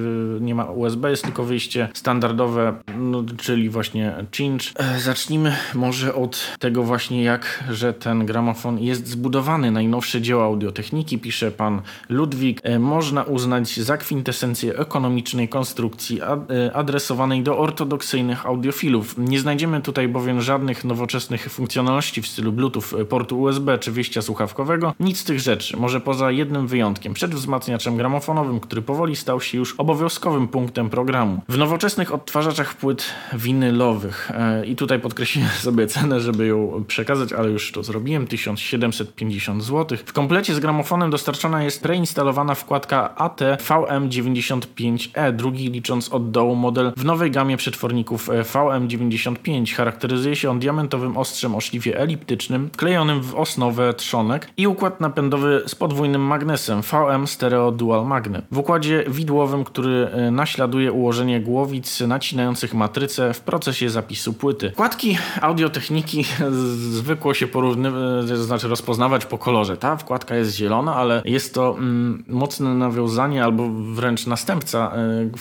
[0.41, 4.73] nie ma USB, jest tylko wyjście standardowe, no, czyli właśnie cinch.
[4.99, 9.71] Zacznijmy zacznijmy może od tego właśnie, jak, że ten gramofon jest zbudowany.
[9.71, 17.43] Najnowsze dzieło audiotechniki, pisze pan Ludwik, e, można uznać za kwintesencję ekonomicznej konstrukcji e, adresowanej
[17.43, 19.15] do ortodoksyjnych audiofilów.
[19.19, 24.23] Nie znajdziemy tutaj bowiem żadnych nowoczesnych funkcjonalności w stylu Bluetooth, e, portu USB czy wyjścia
[24.23, 24.95] słuchawkowego.
[25.01, 29.59] Nic z tych rzeczy, może poza jednym wyjątkiem, przed wzmacniaczem gramofonowym, który powoli stał się
[29.59, 31.41] już obowiązkowym punktem programu.
[31.49, 34.31] W nowoczesnych odtwarzaczach płyt winylowych,
[34.67, 35.34] i tutaj podkreślam
[35.65, 39.99] sobie cenę, żeby ją przekazać, ale już to zrobiłem, 1750 zł.
[40.07, 47.05] W komplecie z gramofonem dostarczona jest preinstalowana wkładka AT-VM95E, drugi licząc od dołu model w
[47.05, 49.75] nowej gamie przetworników e, VM95.
[49.75, 55.63] Charakteryzuje się on diamentowym ostrzem o szlifie eliptycznym, wklejonym w osnowę trzonek i układ napędowy
[55.67, 58.45] z podwójnym magnesem VM Stereo Dual Magnet.
[58.51, 64.71] W układzie widłowym, który e, naśladuje ułożenie głowic nacinających ma matrycę w procesie zapisu płyty.
[64.71, 66.25] Wkładki audiotechniki
[66.99, 69.77] zwykło się porównywać, znaczy rozpoznawać po kolorze.
[69.77, 74.93] Ta wkładka jest zielona, ale jest to mm, mocne nawiązanie albo wręcz następca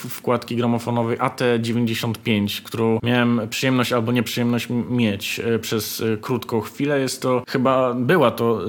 [0.04, 7.00] y, wkładki gramofonowej AT95, którą miałem przyjemność albo nieprzyjemność mieć y, przez y, krótką chwilę.
[7.00, 8.60] Jest to chyba, była to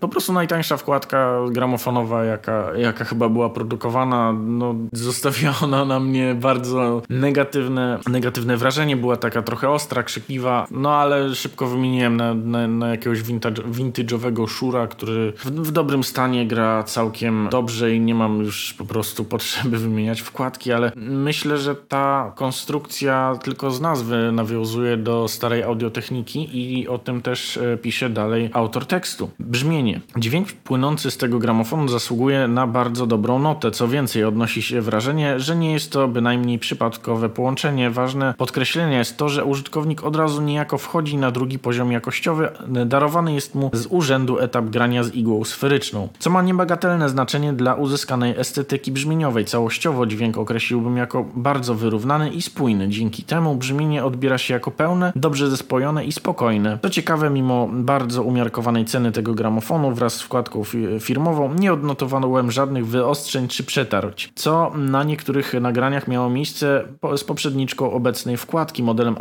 [0.00, 4.32] po prostu najtańsza wkładka gramofonowa, jaka, jaka chyba była produkowana.
[4.32, 8.96] No, zostawiła ona na mnie bardzo negatywne, negatywne wrażenie.
[8.96, 14.48] Była taka trochę ostra, krzykliwa, no ale szybko wymieniłem na, na, na jakiegoś vintage, vintage'owego
[14.48, 19.24] szura, który w, w, dobrym stanie gra całkiem dobrze i nie mam już po prostu
[19.32, 26.48] potrzeby wymieniać wkładki, ale myślę, że ta konstrukcja tylko z nazwy nawiązuje do starej audiotechniki
[26.52, 29.30] i o tym też e, pisze dalej autor tekstu.
[29.38, 30.00] Brzmienie.
[30.16, 33.70] Dźwięk płynący z tego gramofonu zasługuje na bardzo dobrą notę.
[33.70, 37.90] Co więcej, odnosi się wrażenie, że nie jest to bynajmniej przypadkowe połączenie.
[37.90, 42.48] Ważne podkreślenie jest to, że użytkownik od razu niejako wchodzi na drugi poziom jakościowy.
[42.86, 47.74] Darowany jest mu z urzędu etap grania z igłą sferyczną, co ma niebagatelne znaczenie dla
[47.74, 49.44] uzyskanej estetyki brzmieniowej.
[49.44, 52.88] Całościowo dźwięk określiłbym jako bardzo wyrównany i spójny.
[52.88, 56.78] Dzięki temu brzmienie odbiera się jako pełne, dobrze zespojone i spokojne.
[56.78, 60.62] To ciekawe, mimo bardzo umiarkowanej ceny tego gramofonu wraz z wkładką
[61.00, 66.84] firmową nie odnotowałem żadnych wyostrzeń czy przetarć, co na niektórych nagraniach miało miejsce
[67.16, 69.16] z poprzedniczką obecnej wkładki modelem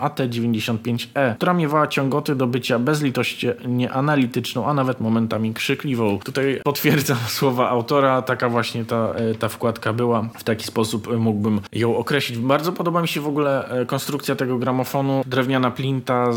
[1.13, 6.19] AT95E, która miewała ciągoty do bycia bezlitośnie analityczną, a nawet momentami krzykliwą.
[6.19, 10.30] Tutaj potwierdzam słowa autora, taka właśnie ta, e, ta wkładka była.
[10.38, 12.39] W taki sposób mógłbym ją określić.
[12.39, 15.24] Bardzo podoba mi się w ogóle e, konstrukcja tego gramofonu.
[15.26, 16.32] Drewniana plinta,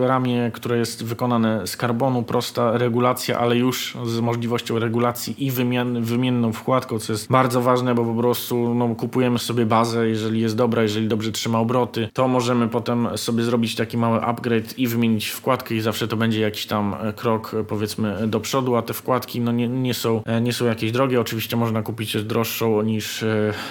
[0.00, 6.02] ramię, które jest wykonane z karbonu, prosta regulacja, ale już z możliwością regulacji i wymian,
[6.02, 10.56] wymienną wkładką, co jest bardzo ważne, bo po prostu no, kupujemy sobie bazę, jeżeli jest
[10.56, 15.28] dobra, jeżeli dobrze trzyma obroty, to możemy potem sobie zrobić taki mały upgrade i wymienić
[15.28, 18.94] wkładkę i zawsze to będzie jakiś tam e, krok e, powiedzmy do przodu, a te
[18.94, 21.20] wkładki no, nie, nie, są, e, nie są jakieś drogie.
[21.20, 23.24] Oczywiście można kupić droższą niż,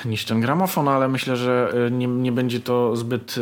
[0.05, 3.35] niż ten gramofon, ale myślę, że nie, nie będzie to zbyt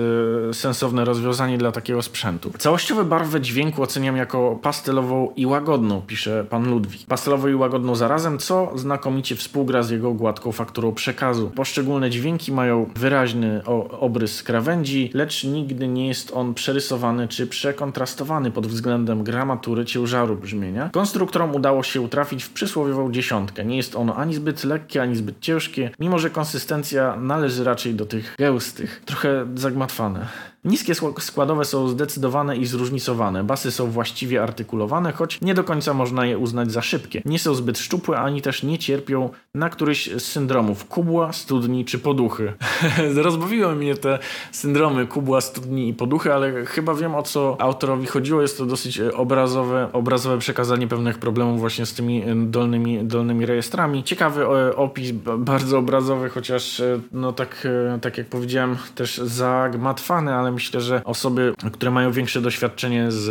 [0.54, 2.52] sensowne rozwiązanie dla takiego sprzętu.
[2.58, 7.08] Całościowe barwę dźwięku oceniam jako pastelową i łagodną, pisze pan Ludwik.
[7.08, 11.52] Pastelową i łagodną zarazem, co znakomicie współgra z jego gładką fakturą przekazu.
[11.56, 13.62] Poszczególne dźwięki mają wyraźny
[14.00, 16.81] obrys krawędzi, lecz nigdy nie jest on przerysowany
[17.28, 20.90] czy przekontrastowany pod względem gramatury ciężaru brzmienia.
[20.94, 23.66] Konstruktorom udało się trafić w przysłowiową dziesiątkę.
[23.66, 28.06] Nie jest ono ani zbyt lekkie, ani zbyt ciężkie, mimo że konsystencja należy raczej do
[28.06, 30.28] tych gęstych, trochę zagmatwane.
[30.66, 33.44] Niskie składowe są zdecydowane i zróżnicowane.
[33.44, 37.22] Basy są właściwie artykulowane, choć nie do końca można je uznać za szybkie.
[37.26, 42.00] Nie są zbyt szczupłe, ani też nie cierpią na któryś z syndromów kubła, studni czy
[42.00, 42.54] poduchy.
[43.16, 44.20] Rozbawiły mnie te
[44.52, 48.42] syndromy kubła, studni i poduchy, ale chyba wiem o co autorowi chodziło.
[48.42, 53.46] Jest to dosyć e, obrazowe, obrazowe przekazanie pewnych problemów właśnie z tymi e, dolnymi, dolnymi
[53.46, 54.04] rejestrami.
[54.04, 57.68] Ciekawy e, opis, bardzo obrazowy, chociaż no tak,
[58.02, 63.22] tak jak powiedziałem też zagmatwany, myślę, że osoby, które mają większe doświadczenie z,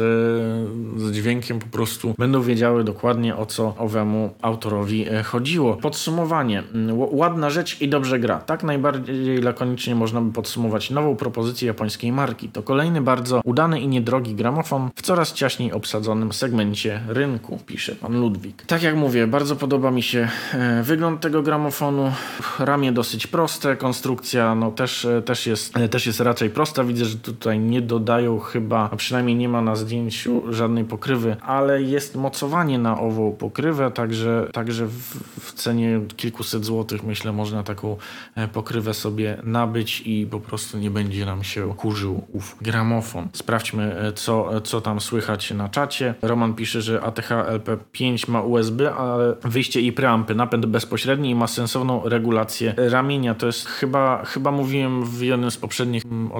[1.00, 5.76] z dźwiękiem po prostu będą wiedziały dokładnie o co owemu autorowi e, chodziło.
[5.76, 6.62] Podsumowanie.
[6.94, 8.38] Ładna rzecz i dobrze gra.
[8.38, 12.48] Tak najbardziej lakonicznie można by podsumować nową propozycję japońskiej marki.
[12.48, 18.20] To kolejny bardzo udany i niedrogi gramofon w coraz ciaśniej obsadzonym segmencie rynku, pisze pan
[18.20, 18.62] Ludwik.
[18.66, 22.12] Tak jak mówię, bardzo podoba mi się e, wygląd tego gramofonu.
[22.58, 26.84] Ramię dosyć proste, konstrukcja no też, e, też, jest, też jest raczej prosta.
[26.84, 31.82] Widzę, że tutaj nie dodają chyba, a przynajmniej nie ma na zdjęciu żadnej pokrywy, ale
[31.82, 37.96] jest mocowanie na ową pokrywę, także, także w, w cenie kilkuset złotych myślę można taką
[38.34, 43.28] e, pokrywę sobie nabyć i po prostu nie będzie nam się kurzył ów gramofon.
[43.32, 46.14] Sprawdźmy e, co, co tam słychać na czacie.
[46.22, 51.46] Roman pisze, że ATH LP5 ma USB, ale wyjście i preampy, napęd bezpośredni i ma
[51.46, 53.34] sensowną regulację ramienia.
[53.34, 56.32] To jest chyba, chyba mówiłem w jednym z poprzednich mm,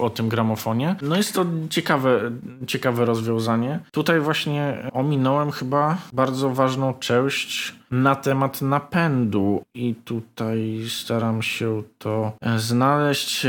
[0.00, 0.96] o tym gramofonie.
[1.02, 2.30] No jest to ciekawe,
[2.66, 3.80] ciekawe rozwiązanie.
[3.92, 12.32] Tutaj właśnie ominąłem chyba bardzo ważną część na temat napędu i tutaj staram się to
[12.56, 13.46] znaleźć.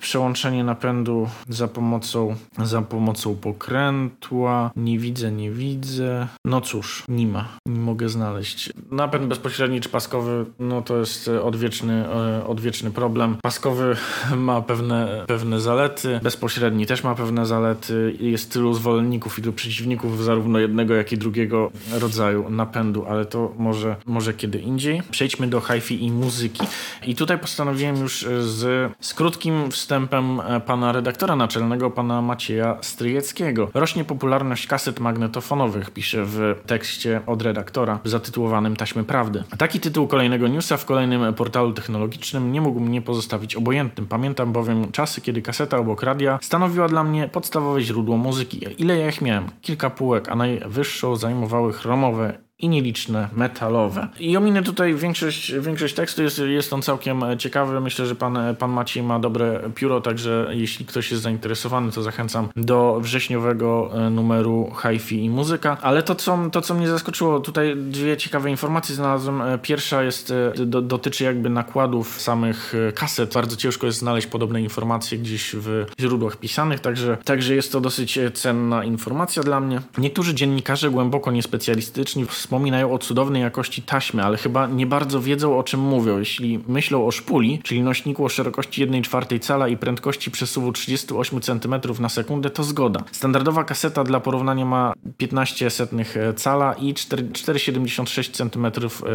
[0.00, 4.70] Przełączenie napędu za pomocą, za pomocą pokrętła.
[4.76, 6.28] Nie widzę, nie widzę.
[6.44, 7.48] No cóż, nie ma.
[7.66, 8.72] Nie mogę znaleźć.
[8.90, 12.04] Napęd bezpośredni czy paskowy, no to jest odwieczny,
[12.46, 13.36] odwieczny problem.
[13.42, 13.96] Paskowy
[14.36, 18.16] ma pewne, pewne zalety, bezpośredni też ma pewne zalety.
[18.20, 23.54] Jest tylu zwolenników i tylu przeciwników zarówno jednego, jak i drugiego rodzaju napędu, ale to
[23.58, 25.02] może może, może kiedy indziej.
[25.10, 26.66] Przejdźmy do hi-fi i muzyki.
[27.06, 33.70] I tutaj postanowiłem już z, z krótkim wstępem pana redaktora naczelnego, pana Macieja Stryjeckiego.
[33.74, 39.44] Rośnie popularność kaset magnetofonowych, pisze w tekście od redaktora zatytułowanym Taśmy Prawdy.
[39.58, 44.06] Taki tytuł kolejnego newsa w kolejnym portalu technologicznym nie mógł mnie pozostawić obojętnym.
[44.06, 48.66] Pamiętam bowiem czasy, kiedy kaseta obok radia stanowiła dla mnie podstawowe źródło muzyki.
[48.78, 49.50] Ile ja ich miałem?
[49.60, 54.08] Kilka półek, a najwyższą zajmowały chromowe i nieliczne metalowe.
[54.20, 57.80] I ominę tutaj większość, większość tekstu, jest, jest on całkiem ciekawy.
[57.80, 62.48] Myślę, że pan, pan Maciej ma dobre pióro, także jeśli ktoś jest zainteresowany, to zachęcam
[62.56, 65.76] do wrześniowego e, numeru Hi-Fi i muzyka.
[65.82, 69.42] Ale to co, to, co mnie zaskoczyło, tutaj dwie ciekawe informacje znalazłem.
[69.42, 73.34] E, pierwsza jest, e, do, dotyczy jakby nakładów samych kaset.
[73.34, 78.18] Bardzo ciężko jest znaleźć podobne informacje gdzieś w źródłach pisanych, także, także jest to dosyć
[78.34, 79.80] cenna informacja dla mnie.
[79.98, 85.62] Niektórzy dziennikarze głęboko niespecjalistyczni wspominają o cudownej jakości taśmy, ale chyba nie bardzo wiedzą o
[85.62, 86.18] czym mówią.
[86.18, 91.74] Jeśli myślą o szpuli, czyli nośniku o szerokości 1,4 cala i prędkości przesuwu 38 cm
[92.00, 93.04] na sekundę, to zgoda.
[93.12, 98.66] Standardowa kaseta dla porównania ma 15 setnych cala i 4,76 cm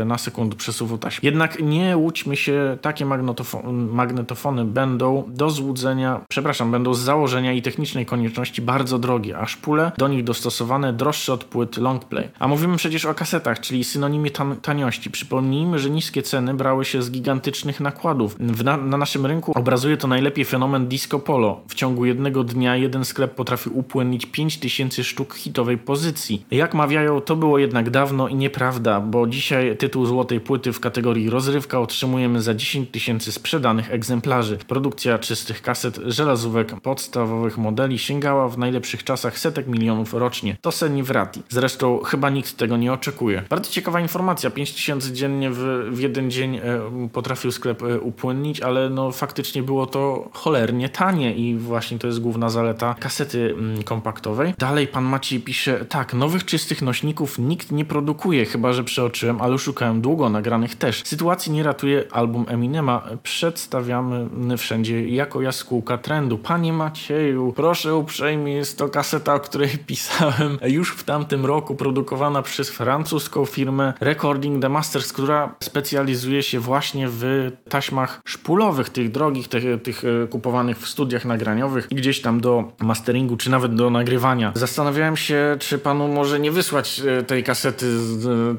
[0.05, 1.25] na sekundę przesuwu taśmy.
[1.25, 3.05] Jednak nie łudźmy się, takie
[3.71, 9.91] magnetofony będą do złudzenia, przepraszam, będą z założenia i technicznej konieczności bardzo drogie, a szpule
[9.97, 12.29] do nich dostosowane droższe od płyt longplay.
[12.39, 13.26] A mówimy przecież o kasetach,
[13.61, 15.11] czyli synonimie tan taniości.
[15.11, 18.35] Przypomnijmy, że niskie ceny brały się z gigantycznych nakładów.
[18.39, 21.61] Na, na, naszym rynku obrazuje to najlepiej fenomen disco polo.
[21.67, 26.45] W ciągu jednego dnia jeden sklep potrafił upłynnić 5000 sztuk hitowej pozycji.
[26.51, 31.29] Jak mawiają, to było jednak dawno i nieprawda, bo dzisiaj tytuł złotej płyty w kategorii
[31.29, 34.57] rozrywka otrzymujemy za 10 tysięcy sprzedanych egzemplarzy.
[34.67, 40.57] Produkcja czystych kaset, żelazówek, podstawowych modeli sięgała w najlepszych czasach setek milionów rocznie.
[40.61, 41.43] To seni wrati.
[41.49, 43.43] Zresztą chyba nikt tego nie oczekuje oczekuje.
[43.49, 44.49] Bardzo ciekawa informacja.
[44.49, 46.61] 5000 dziennie w, w jeden dzień e,
[47.13, 52.19] potrafił sklep e, upłynnić, ale no faktycznie było to cholernie tanie i właśnie to jest
[52.19, 54.53] główna zaleta kasety mm, kompaktowej.
[54.57, 59.57] Dalej pan Maciej pisze, tak, nowych czystych nośników nikt nie produkuje, chyba że przeoczyłem, ale
[59.57, 61.01] szukałem długo, nagranych też.
[61.05, 64.27] Sytuacji nie ratuje album Eminema, przedstawiamy
[64.57, 66.37] wszędzie jako jaskółka trendu.
[66.37, 72.41] Panie Macieju, proszę uprzejmie, jest to kaseta, o której pisałem już w tamtym roku, produkowana
[72.41, 79.11] przez Francuz francuską firmę Recording the Masters, która specjalizuje się właśnie w taśmach szpulowych, tych
[79.11, 83.75] drogich, tych, tych e, kupowanych w studiach nagraniowych i gdzieś tam do masteringu, czy nawet
[83.75, 84.51] do nagrywania.
[84.55, 87.85] Zastanawiałem się, czy panu może nie wysłać e, tej kasety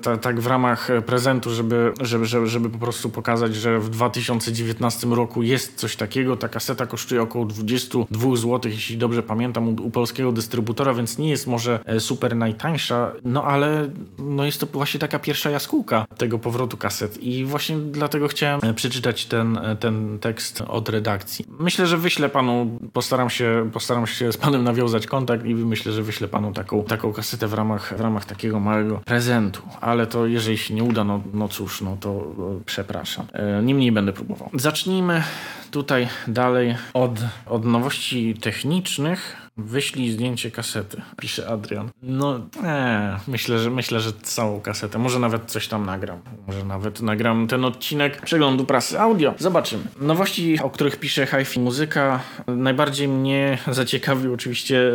[0.06, 5.06] e, tak w ramach prezentu, żeby, żeby, żeby, żeby po prostu pokazać, że w 2019
[5.06, 6.36] roku jest coś takiego.
[6.36, 11.30] Ta kaseta kosztuje około 22 zł, jeśli dobrze pamiętam, u, u polskiego dystrybutora, więc nie
[11.30, 13.90] jest może super najtańsza, no ale
[14.28, 18.74] no jest to właśnie taka pierwsza jaskółka tego powrotu kaset i właśnie dlatego chciałem e,
[18.74, 21.44] przeczytać ten, e, ten tekst od redakcji.
[21.58, 26.02] Myślę, że wyślę panu, postaram się, postaram się z panem nawiązać kontakt i myślę, że
[26.02, 30.58] wyślę panu taką, taką kasetę w ramach, w ramach takiego małego prezentu, ale to jeżeli
[30.58, 33.26] się nie uda, no, no cóż, no to e, przepraszam.
[33.62, 34.50] Niemniej będę próbował.
[34.54, 35.22] Zacznijmy
[35.70, 37.12] tutaj dalej od,
[37.46, 39.48] od nowości technicznych.
[39.60, 41.90] Wyślij zdjęcie kasety, pisze Adrian.
[42.02, 44.98] No, nie, myślę, że myślę, że całą kasetę.
[44.98, 46.18] Może nawet coś tam nagram.
[46.46, 49.34] Może nawet nagram ten odcinek przeglądu prasy audio.
[49.38, 49.82] Zobaczymy.
[50.00, 54.90] Nowości, o których pisze HiFi Muzyka, najbardziej mnie zaciekawił oczywiście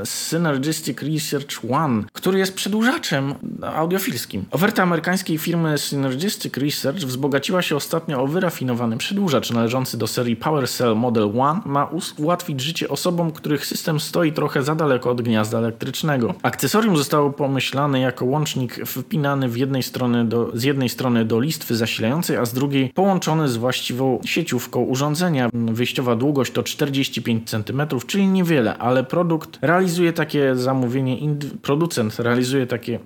[0.00, 4.44] e, Synergistic Research One, który jest przedłużaczem audiofilskim.
[4.50, 10.96] Oferta amerykańskiej firmy Synergistic Research wzbogaciła się ostatnio o wyrafinowany przedłużacz należący do serii PowerCell
[10.96, 11.60] Model One.
[11.64, 16.34] Ma ułatwić życie osobom, których system stoi trochę za daleko od gniazda elektrycznego.
[16.42, 21.76] Akcesorium zostało pomyślane jako łącznik wpinany w jednej strony do, z jednej strony do listwy
[21.76, 25.50] zasilającej, a z drugiej połączony z właściwą sieciówką urządzenia.
[25.52, 31.18] Wyjściowa długość to 45 cm, czyli niewiele, ale produkt realizuje takie zamówienie,
[31.62, 32.98] producent realizuje takie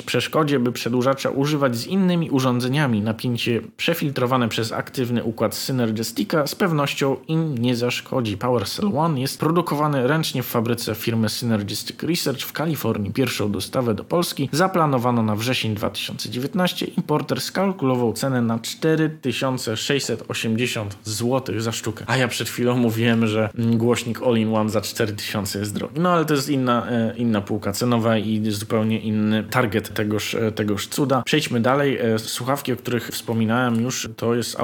[0.05, 3.01] przeszkodzie, by przedłużacza używać z innymi urządzeniami.
[3.01, 8.37] Napięcie przefiltrowane przez aktywny układ Synergistica z pewnością im nie zaszkodzi.
[8.37, 13.13] PowerCell One jest produkowany ręcznie w fabryce firmy Synergistic Research w Kalifornii.
[13.13, 16.85] Pierwszą dostawę do Polski zaplanowano na wrzesień 2019.
[16.85, 22.05] Importer skalkulował cenę na 4680 zł za sztukę.
[22.07, 25.99] A ja przed chwilą mówiłem, że głośnik All-in-One za 4000 jest drogi.
[25.99, 30.51] No ale to jest inna, e, inna półka cenowa i zupełnie inny target tegoż, e,
[30.51, 31.23] tegoż cuda.
[31.25, 31.97] Przejdźmy dalej.
[31.97, 34.55] E, słuchawki, o których wspominałem już, to jest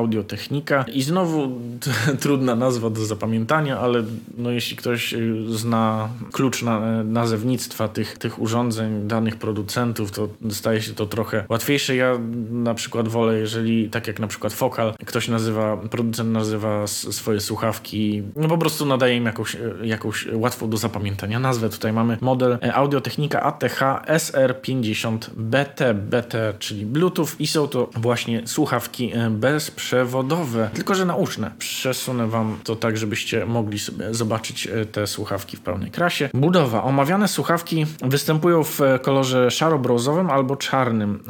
[0.45, 1.59] audiotechnika i znowu
[2.21, 4.03] trudna nazwa do zapamiętania, ale
[4.37, 5.15] no jeśli ktoś
[5.49, 11.95] zna klucz na nazewnictwa tych, tych urządzeń, danych producentów, to staje się to trochę łatwiejsze.
[11.95, 12.19] Ja
[12.51, 18.23] na przykład wolę, jeżeli tak jak na przykład Focal, ktoś nazywa, producent nazywa swoje słuchawki,
[18.35, 21.69] no po prostu nadaje im jakąś, jakąś łatwą do zapamiętania nazwę.
[21.69, 29.11] Tutaj mamy model Audiotechnika ATH SR50 BT, BT, czyli Bluetooth i są to właśnie słuchawki
[29.29, 30.34] bezprzewodowe,
[30.73, 31.51] tylko że nauczne.
[31.57, 36.29] Przesunę wam to tak, żebyście mogli sobie zobaczyć te słuchawki w pełnej krasie.
[36.33, 36.83] Budowa.
[36.83, 41.23] Omawiane słuchawki występują w kolorze szaro-brązowym albo czarnym.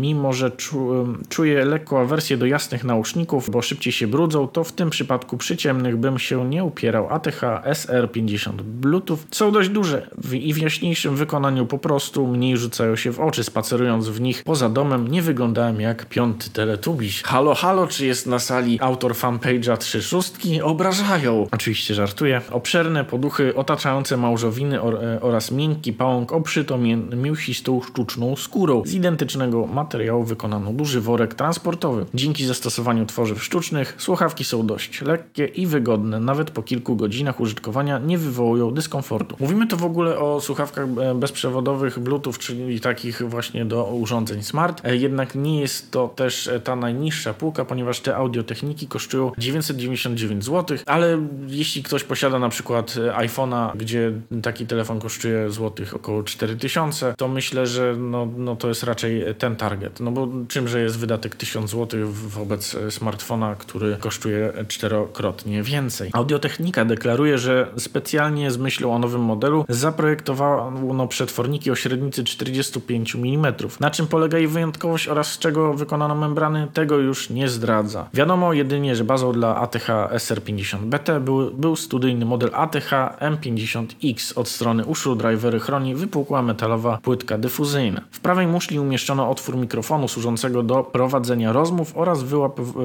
[0.00, 4.72] Mimo, że czu, czuję lekką awersję do jasnych nauszników, bo szybciej się brudzą, to w
[4.72, 7.08] tym przypadku przy ciemnych bym się nie upierał.
[7.10, 13.12] ATH SR50 Bluetooth są dość duże i w jaśniejszym wykonaniu po prostu mniej rzucają się
[13.12, 13.44] w oczy.
[13.44, 17.22] Spacerując w nich poza domem nie wyglądałem jak piąty teletubiś.
[17.22, 20.62] Halo, halo, czy jest na sali autor fanpage'a trzy szóstki?
[20.62, 21.46] Obrażają.
[21.52, 22.40] Oczywiście żartuję.
[22.50, 26.78] Obszerne poduchy otaczające małżowiny or e, oraz miękki pałąk obszyto
[27.16, 28.82] mięsistą sztuczną skórą.
[28.86, 32.06] Z identycznego materiału wykonano duży worek transportowy.
[32.14, 36.20] Dzięki zastosowaniu tworzyw sztucznych słuchawki są dość lekkie i wygodne.
[36.20, 39.36] Nawet po kilku godzinach użytkowania nie wywołują dyskomfortu.
[39.40, 44.84] Mówimy tu w ogóle o słuchawkach e, bezprzewodowych Bluetooth, czyli takich właśnie do urządzeń smart.
[44.84, 50.78] E, jednak nie jest to też ta najniższa półka, ponieważ te audiotechniki kosztują 999 zł,
[50.86, 54.12] ale jeśli ktoś posiada na przykład iPhone'a, gdzie
[54.42, 59.56] taki telefon kosztuje złotych około 4000, to myślę, że no, no to jest raczej ten
[59.56, 60.00] target.
[60.00, 66.10] No bo czymże jest wydatek 1000 zł wobec smartfona, który kosztuje czterokrotnie więcej.
[66.12, 73.54] Audiotechnika deklaruje, że specjalnie z myślą o nowym modelu zaprojektowano przetworniki o średnicy 45 mm.
[73.80, 78.08] Na czym polega jej wyjątkowość oraz z czego wykonano membrany, tego już nie zdradza.
[78.20, 82.90] Wiadomo jedynie, że bazą dla ATH SR50BT był, był studyjny model ATH
[83.20, 88.00] M50X od strony uszu drivery chroni wypukła metalowa płytka dyfuzyjna.
[88.10, 92.24] W prawej muszli umieszczono otwór mikrofonu służącego do prowadzenia rozmów oraz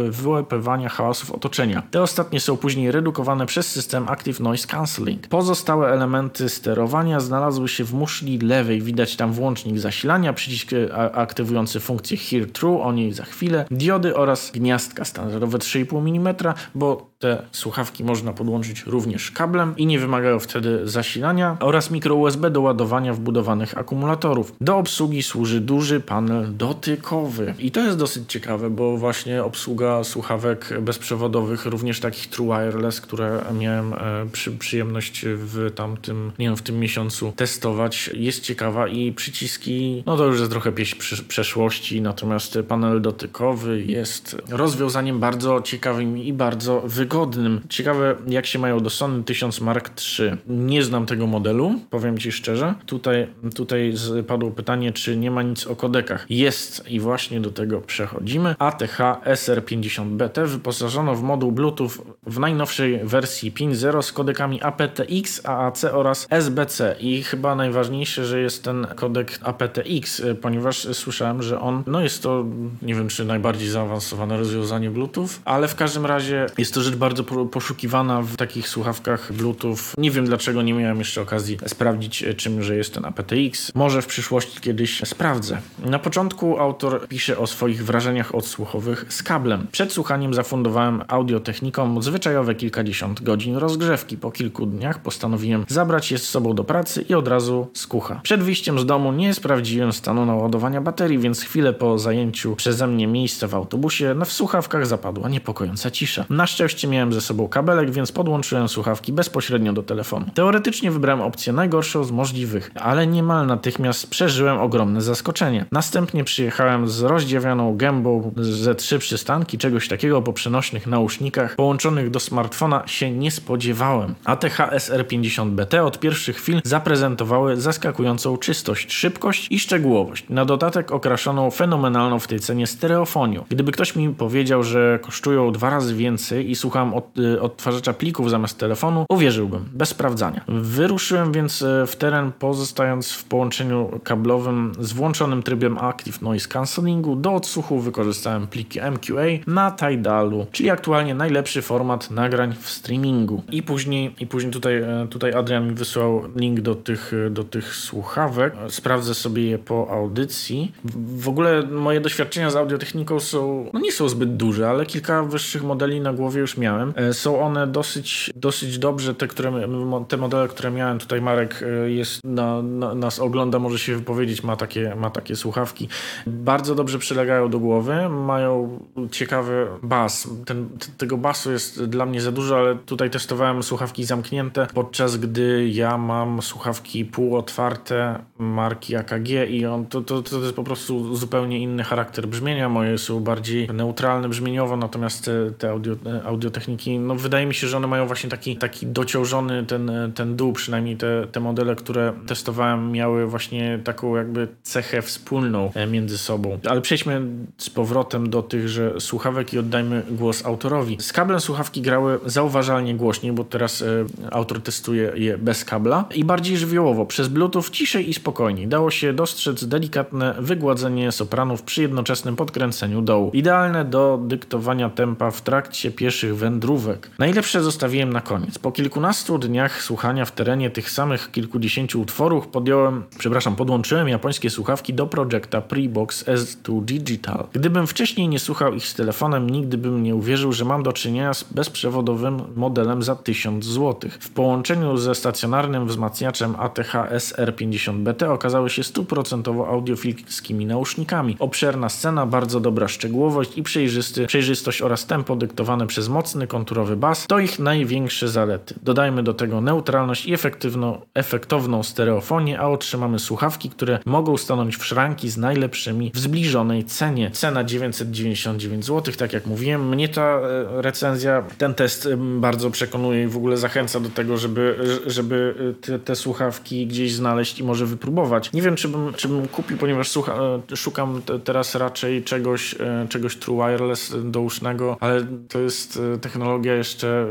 [0.09, 1.83] wyłapywania hałasów otoczenia.
[1.91, 5.27] Te ostatnie są później redukowane przez system Active Noise Cancelling.
[5.27, 8.81] Pozostałe elementy sterowania znalazły się w muszli lewej.
[8.81, 14.15] Widać tam włącznik zasilania, przycisk e, aktywujący funkcję Hear True, o niej za chwilę, diody
[14.15, 16.36] oraz gniazdka standardowe 3,5 mm,
[16.76, 22.51] bo te słuchawki można podłączyć również kablem i nie wymagają wtedy zasilania oraz mikro USB
[22.51, 24.53] do ładowania wbudowanych akumulatorów.
[24.61, 27.53] Do obsługi służy duży panel dotykowy.
[27.59, 33.41] I to jest dosyć ciekawe, bo właśnie obsługa słuchawek bezprzewodowych, również takich True Wireless, które
[33.59, 33.97] miałem e,
[34.32, 40.18] przy, przyjemność w tamtym, nie wiem, w tym miesiącu testować, jest ciekawa i przyciski, no
[40.18, 40.97] to już jest trochę pieśń
[41.28, 47.62] przeszłości, natomiast panel dotykowy jest rozwiązaniem bardzo ciekawym i bardzo wygodnym.
[47.70, 49.89] Ciekawe, jak się mają do Sony 1000 Mark
[50.20, 50.32] III.
[50.47, 52.74] Nie znam tego modelu, powiem Ci szczerze.
[52.86, 53.93] Tutaj, tutaj
[54.28, 56.26] padło pytanie, czy nie ma nic o kodekach.
[56.30, 58.56] Jest i właśnie do tego przechodzimy.
[58.60, 61.89] ATH SR50BT wyposażono w moduł Bluetooth
[62.28, 66.95] w najnowszej wersji 5.0 z kodekami aptX, AAC oraz SBC.
[66.99, 72.45] I chyba najważniejsze, że jest ten kodek aptX, ponieważ słyszałem, że on, no jest to,
[72.82, 77.23] nie wiem czy najbardziej zaawansowane rozwiązanie Bluetooth, ale w każdym razie jest to rzecz bardzo
[77.23, 79.77] poszukiwana w takich słuchawkach Bluetooth.
[79.97, 83.71] Nie wiem dlaczego nie miałem jeszcze okazji sprawdzić, e, czym że jest ten aptX.
[83.75, 85.57] Może w przyszłości kiedyś sprawdzę.
[85.85, 89.67] Na początku autor pisze o swoich wrażeniach odsłuchowych z kablem.
[89.71, 94.17] Przed słuchaniem zafundowałem audiotechnikom zwyczajowe kilkadziesiąt godzin rozgrzewki.
[94.17, 98.19] Po kilku dniach postanowiłem zabrać je z sobą do pracy i od razu z kucha.
[98.23, 103.07] Przed wyjściem z domu nie sprawdziłem stanu naładowania baterii, więc chwilę po zajęciu przeze mnie
[103.07, 106.25] miejsca w autobusie w słuchawkach zapadła niepokojąca cisza.
[106.29, 110.25] Na szczęście miałem ze sobą kabelek, więc podłączyłem słuchawki bezpośrednio do telefonu.
[110.33, 115.65] Teoretycznie wybrałem opcję najgorszą z możliwych, ale niemal natychmiast przeżyłem ogromne zaskoczenie.
[115.71, 122.19] Następnie przyjechałem z rozdziawioną gębą ze trzy przystanki, czegoś takiego po przenośnych nausznikach połączonych do
[122.19, 124.15] smartfona się nie spodziewałem.
[124.25, 130.25] ATH SR50BT od pierwszych chwil zaprezentowały zaskakującą czystość, szybkość i szczegółowość.
[130.29, 133.45] Na dodatek okraszoną fenomenalną w tej cenie stereofonią.
[133.49, 138.30] Gdyby ktoś mi powiedział, że kosztują dwa razy więcej i słucham od, y, odtwarzacza plików
[138.30, 140.41] zamiast telefonu, uwierzyłbym, bez sprawdzania.
[140.47, 147.15] Wyruszyłem więc y, w teren, pozostając w połączeniu kablowym z włączonym trybem Active Noise Cancellingu.
[147.15, 153.43] Do odsłuchu wykorzystałem pliki MQA na Tidalu, czyli aktualnie najlepszy format nagrań w streamingu.
[153.51, 157.76] I później, i później tutaj, e, tutaj Adrian mi wysłał link do tych, do tych
[157.76, 158.53] słuchawek.
[158.69, 160.71] Sprawdzę sobie je po audycji.
[161.17, 165.63] W ogóle moje doświadczenia z audiotechniką są, no nie są zbyt duże, ale kilka wyższych
[165.63, 166.93] modeli na głowie już miałem.
[166.95, 169.68] E, są one dosyć, dosyć dobrze, te, które,
[170.07, 170.99] te modele, które miałem.
[170.99, 175.36] Tutaj Marek e, jest na, na, nas ogląda, może się wypowiedzieć, ma takie, ma takie
[175.36, 175.89] słuchawki.
[176.28, 178.80] Bardzo dobrze przylegają do głowy, mają
[179.11, 180.30] ciekawy bas.
[180.45, 185.70] Ten, tego basu jest dla mnie za dużo, ale tutaj testowałem słuchawki zamknięte, podczas gdy
[185.70, 191.59] ja mam słuchawki półotwarte marki AKG i on, to, to, to jest po prostu zupełnie
[191.59, 192.70] inny charakter brzmienia.
[192.70, 194.30] Moje są bardziej neutralne
[194.78, 195.95] natomiast te, audio,
[196.26, 200.53] audiotechniki, no wydaje mi się, że one mają właśnie taki, taki dociążony ten, ten dół,
[200.53, 206.60] przynajmniej te, te modele, które testowałem miały właśnie taką jakby cechę wspólną e, między sobą.
[206.70, 207.22] Ale przejdźmy
[207.58, 210.97] z powrotem do tychże słuchawek i oddajmy głos autorowi.
[210.99, 213.86] Z kablem słuchawki grały zauważalnie głośniej, bo teraz e,
[214.32, 218.68] autor testuje je bez kabla i bardziej żywiołowo, przez bluetooth ciszej i spokojniej.
[218.68, 223.32] Dało się dostrzec delikatne wygładzenie sopranów przy jednoczesnym podkręceniu dołu.
[223.34, 227.09] Idealne do dyktowania tempa w trakcie pieszych wędrówek.
[227.19, 228.59] Najlepsze zostawiłem na koniec.
[228.59, 234.93] Po kilkunastu dniach słuchania w terenie tych samych kilkudziesięciu utworów podjąłem, przepraszam, podłączyłem japońskie słuchawki
[234.93, 237.47] do Projecta Prebox S2 Digital.
[237.53, 241.33] Gdybym wcześniej nie słuchał ich z telefonem, nigdy bym nie uwierzył, że mam do czynienia
[241.33, 244.09] z bezprzewodowym modelem za 1000 zł.
[244.19, 251.35] W połączeniu ze stacjonarnym wzmacniaczem ATH SR50BT okazały się stuprocentowo audiofilskimi nausznikami.
[251.39, 257.28] Obszerna scena, bardzo dobra szczegółowość i przejrzysty, przejrzystość oraz tempo dyktowane przez mocny, konturowy bas
[257.28, 258.76] to ich największe zalety.
[258.84, 264.86] Dodajmy do tego neutralność i efektywną, efektowną stereofonię, a otrzymamy słuchawki, które mogą stanąć w
[264.86, 267.32] szranki z najlepszymi w zbliżonej cenie.
[267.32, 269.89] Cena 999 zł, tak jak mówiłem.
[269.89, 274.78] Mnie ta e, recenzja, ten test bardzo przekonuje i w ogóle zachęca do tego, żeby,
[275.05, 278.53] żeby e, te, te słuchawki gdzieś znaleźć i może wypróbować.
[278.53, 280.34] Nie wiem, czy bym, czy bym kupił, ponieważ słucha,
[280.71, 282.76] e, szukam teraz raczej czegoś,
[283.09, 287.28] czegoś True Wireless dousznego, ale to jest technologia jeszcze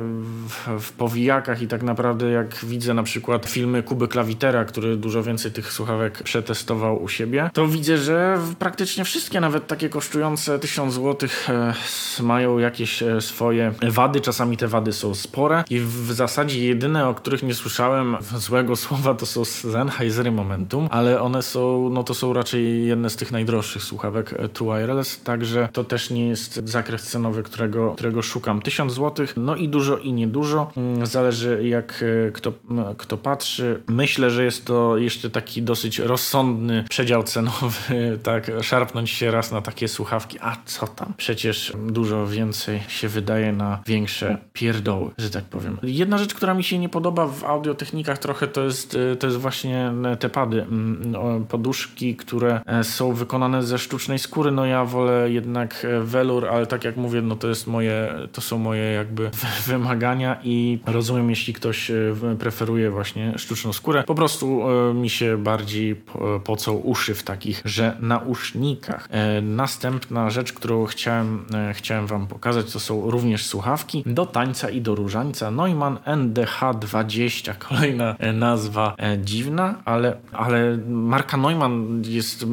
[0.48, 5.22] w, w powijakach i tak naprawdę jak widzę na przykład filmy Kuby Klawitera, który dużo
[5.22, 10.94] więcej tych słuchawek przetestował u siebie, to widzę, że praktycznie wszystkie, nawet takie kosztujące 1000
[10.94, 11.28] zł,
[12.22, 14.20] mają jakieś e, swoje wady.
[14.20, 18.16] Czasami te wady są spore i w zasadzie jedyne, o których nie słyszałem
[18.46, 23.16] złego słowa, to są Sennheisery Momentum, ale one są, no to są raczej jedne z
[23.16, 28.22] tych najdroższych słuchawek e, True Wireless, także to też nie jest zakres cenowy, którego, którego
[28.22, 28.62] szukam.
[28.62, 30.70] 1000 zł, no i dużo i niedużo.
[30.76, 32.52] Mm, zależy jak e, kto,
[32.96, 33.82] kto patrzy.
[33.88, 37.78] Myślę, że jest to jeszcze taki dosyć rozsądny przedział cenowy,
[38.22, 41.12] tak, szarpnąć się raz na takie słuchawki, a co tam?
[41.16, 45.78] Przecież dużo więcej się wydaje na większe pierdoły, że tak powiem.
[45.82, 49.38] Jedna rzecz, która mi się nie podoba w audiotechnikach trochę, to jest, e, to jest
[49.38, 54.50] właśnie te pady, mm, poduszki, które e, są wykonane ze sztucznej skóry.
[54.50, 58.58] No ja wolę jednak welur, ale tak jak mówię, no to jest moje, to są
[58.58, 59.30] moje jakby
[59.66, 61.90] wymagania i rozumiem, jeśli ktoś
[62.38, 64.04] preferuje właśnie sztuczną skórę.
[64.06, 64.62] Po prostu
[64.94, 65.96] mi się bardziej
[66.44, 69.08] pocą uszy w takich, że nausznikach.
[69.10, 74.70] E, następna rzecz, którą chciałem, e, chciałem Wam pokazać, to są również słuchawki do tańca
[74.70, 75.50] i do różańca.
[75.50, 82.46] Neumann NDH20, kolejna e, nazwa dziwna, ale, ale marka Neumann jest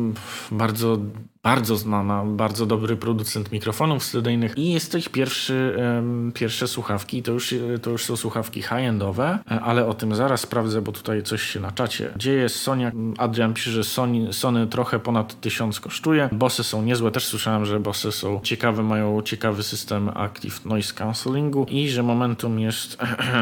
[0.51, 0.97] bardzo
[1.43, 5.75] bardzo znana, bardzo dobry producent mikrofonów studyjnych i jest to ich pierwszy,
[6.33, 7.23] pierwsze słuchawki.
[7.23, 11.23] To już, to już są słuchawki high-endowe, e, ale o tym zaraz sprawdzę, bo tutaj
[11.23, 12.49] coś się na czacie dzieje.
[12.49, 16.29] Sony, Adrian pisze, że Sony, Sony trochę ponad 1000 kosztuje.
[16.31, 21.65] Bosy są niezłe, też słyszałem, że Bosy są ciekawe, mają ciekawy system Active Noise Cancellingu
[21.69, 22.97] i że Momentum jest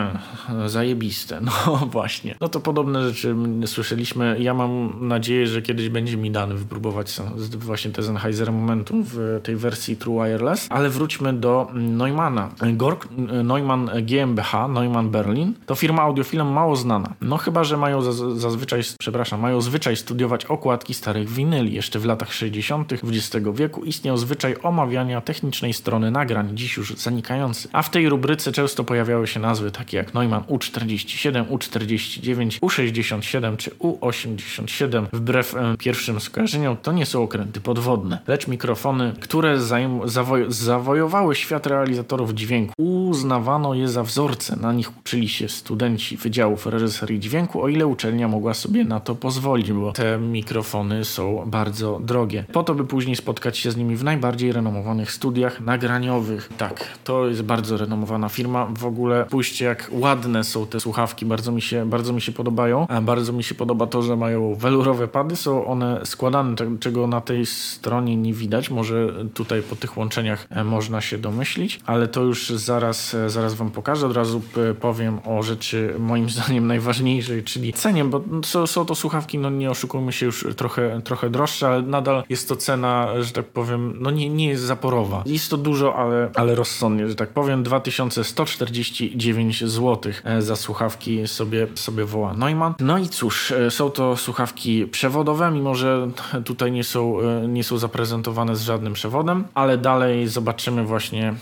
[0.65, 1.39] zajebiste.
[1.49, 2.35] No właśnie.
[2.41, 3.35] No to podobne rzeczy
[3.65, 4.37] słyszeliśmy.
[4.39, 7.15] Ja mam nadzieję, że kiedyś będzie mi dane wypróbować
[7.57, 12.49] właśnie właśnie Sennheiser Momentum w tej wersji True Wireless, ale wróćmy do Neumana.
[12.73, 13.07] Gork
[13.43, 17.13] Neumann GmbH, Neumann Berlin, to firma audiofilem mało znana.
[17.21, 18.01] No chyba, że mają
[18.35, 21.73] zazwyczaj, przepraszam, mają zwyczaj studiować okładki starych winyli.
[21.73, 22.93] Jeszcze w latach 60.
[22.93, 27.69] XX wieku istniał zwyczaj omawiania technicznej strony nagrań, dziś już zanikający.
[27.71, 33.71] A w tej rubryce często pojawiały się nazwy takie jak Neumann U47, U49, U67 czy
[33.71, 35.05] U87.
[35.13, 39.59] Wbrew e, pierwszym skojarzeniom to nie są okręty podwodne, lecz mikrofony, które
[40.05, 42.73] zawoj zawojowały świat realizatorów dźwięku.
[42.77, 48.27] Uznawano je za wzorce, na nich uczyli się studenci wydziałów reżyserii dźwięku, o ile uczelnia
[48.27, 52.45] mogła sobie na to pozwolić, bo te mikrofony są bardzo drogie.
[52.53, 56.49] Po to, by później spotkać się z nimi w najbardziej renomowanych studiach nagraniowych.
[56.57, 58.65] Tak, to jest bardzo renomowana firma.
[58.65, 62.87] W ogóle pójście jak ładne są te słuchawki, bardzo mi się, bardzo mi się podobają.
[62.87, 67.21] A bardzo mi się podoba to, że mają welurowe pady, są one składane, czego na
[67.21, 68.69] tej stronie nie widać.
[68.69, 73.53] Może tutaj po tych łączeniach e, można się domyślić, ale to już zaraz, e, zaraz
[73.53, 74.07] wam pokażę.
[74.07, 74.41] Od razu
[74.81, 79.71] powiem o rzeczy moim zdaniem najważniejszej, czyli cenie, bo są, są to słuchawki, no nie
[79.71, 84.11] oszukujmy się, już trochę, trochę droższe, ale nadal jest to cena, że tak powiem, no
[84.11, 85.23] nie, nie jest zaporowa.
[85.25, 87.63] Jest to dużo, ale, ale rozsądnie, że tak powiem.
[87.63, 92.73] 2149 zł e, za słuchawki sobie, sobie woła Neumann.
[92.79, 96.11] No i cóż, są to słuchawki przewodowe, mimo że
[96.45, 101.33] tutaj nie są, e, nie są zaprezentowane z żadnym przewodem, ale dalej zobaczymy właśnie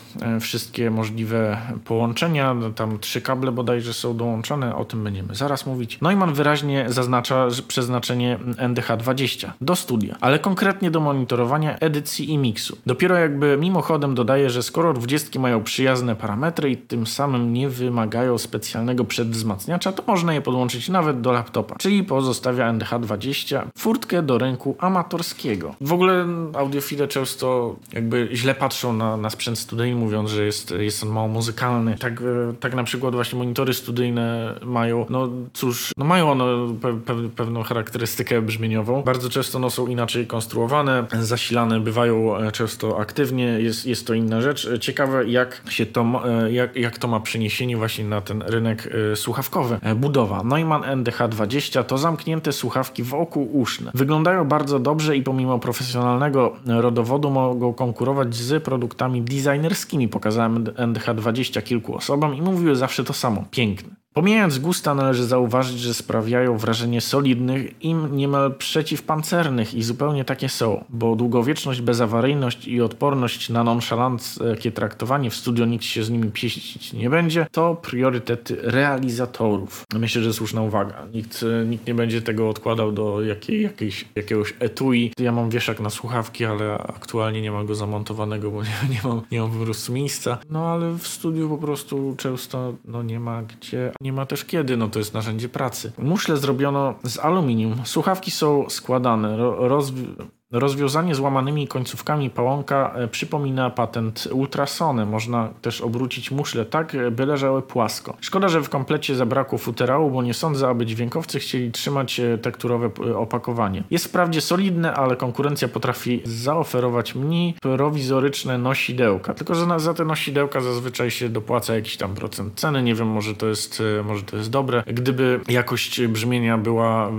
[0.42, 2.54] wszystkie możliwe połączenia.
[2.54, 6.02] No, tam trzy kable bodajże są dołączone, o tym będziemy zaraz mówić.
[6.02, 12.78] Neumann wyraźnie zaznacza przeznaczenie NDH20 do studia, ale konkretnie do monitorowania edycji i miksu.
[12.86, 18.38] Dopiero jakby mimochodem dodaje, że skoro 20 mają przyjazne parametry i tym samym nie wymagają
[18.38, 24.76] specjalnego przedwzmacniacza, to można je podłączyć nawet do laptopa, czyli pozostawia NDH20 furtkę do rynku
[24.80, 25.76] amatorskiego.
[25.82, 26.07] W ogóle
[26.54, 31.28] audiofile często jakby źle patrzą na, na sprzęt studyjny, mówiąc, że jest, jest on mało
[31.28, 31.98] muzykalny.
[31.98, 37.00] Tak, e, tak na przykład właśnie monitory studyjne mają, no cóż, no mają one pe,
[37.00, 39.04] pe, pewną charakterystykę brzmieniową.
[39.04, 44.42] Bardzo często no, są inaczej konstruowane, zasilane bywają e, często aktywnie, jest, jest to inna
[44.42, 44.70] rzecz.
[44.80, 49.80] Ciekawe jak się to, e, jak, jak to ma przeniesienie właśnie na ten rynek słuchawkowy.
[49.96, 50.44] Budowa.
[50.44, 53.92] Neumann NDH20 to zamknięte słuchawki wokół uszne.
[53.94, 55.60] Wyglądają bardzo dobrze i pomimo
[55.98, 60.08] profesjonalnego rodowodu mogą konkurować z produktami designerskimi.
[60.08, 63.44] Pokazałem NDH20 kilku osobom i mówiły zawsze to samo.
[63.52, 63.96] Piękne.
[64.18, 70.86] Pomijając gusta, należy zauważyć, że sprawiają wrażenie solidnych i niemal przeciwpancernych i zupełnie takie są,
[70.90, 76.94] bo długowieczność, bezawaryjność i odporność na nonszalanckie traktowanie w studio nikt się z nimi pieścić
[76.94, 79.86] nie będzie, to priorytety realizatorów.
[79.94, 81.06] Myślę, że słuszna uwaga.
[81.14, 85.12] Nikt, nikt nie będzie tego odkładał do jakiej, jakiejś, jakiegoś etui.
[85.20, 89.22] Ja mam wieszak na słuchawki, ale aktualnie nie mam go zamontowanego, bo nie, nie, mam,
[89.32, 90.38] nie mam po prostu miejsca.
[90.50, 94.78] No ale w studiu po prostu często no, nie ma gdzie nie ma też kiedy,
[94.78, 95.92] no to jest narzędzie pracy.
[95.98, 97.76] Muszle zrobiono z aluminium.
[97.86, 100.08] Słuchawki są składane, rozwi
[100.52, 105.06] Rozwiązanie złamanymi końcówkami pałąka e, przypomina patent ultrasony.
[105.06, 108.18] Można też obrócić muszle tak, by leżały płasko.
[108.22, 112.90] Szkoda, że w komplecie zabrakło futerału, bo nie sądzę, aby dźwiękowcy chcieli trzymać e, tekturowe
[113.08, 113.84] e, opakowanie.
[113.92, 119.34] Jest wprawdzie solidne, ale konkurencja potrafi zaoferować mniej prowizoryczne nosidełka.
[119.34, 122.84] Tylko, że za te nosidełka zazwyczaj się dopłaca jakiś tam procent ceny.
[122.84, 124.84] Nie wiem, może to jest, może to jest dobre.
[124.88, 127.12] Gdyby jakość brzmienia była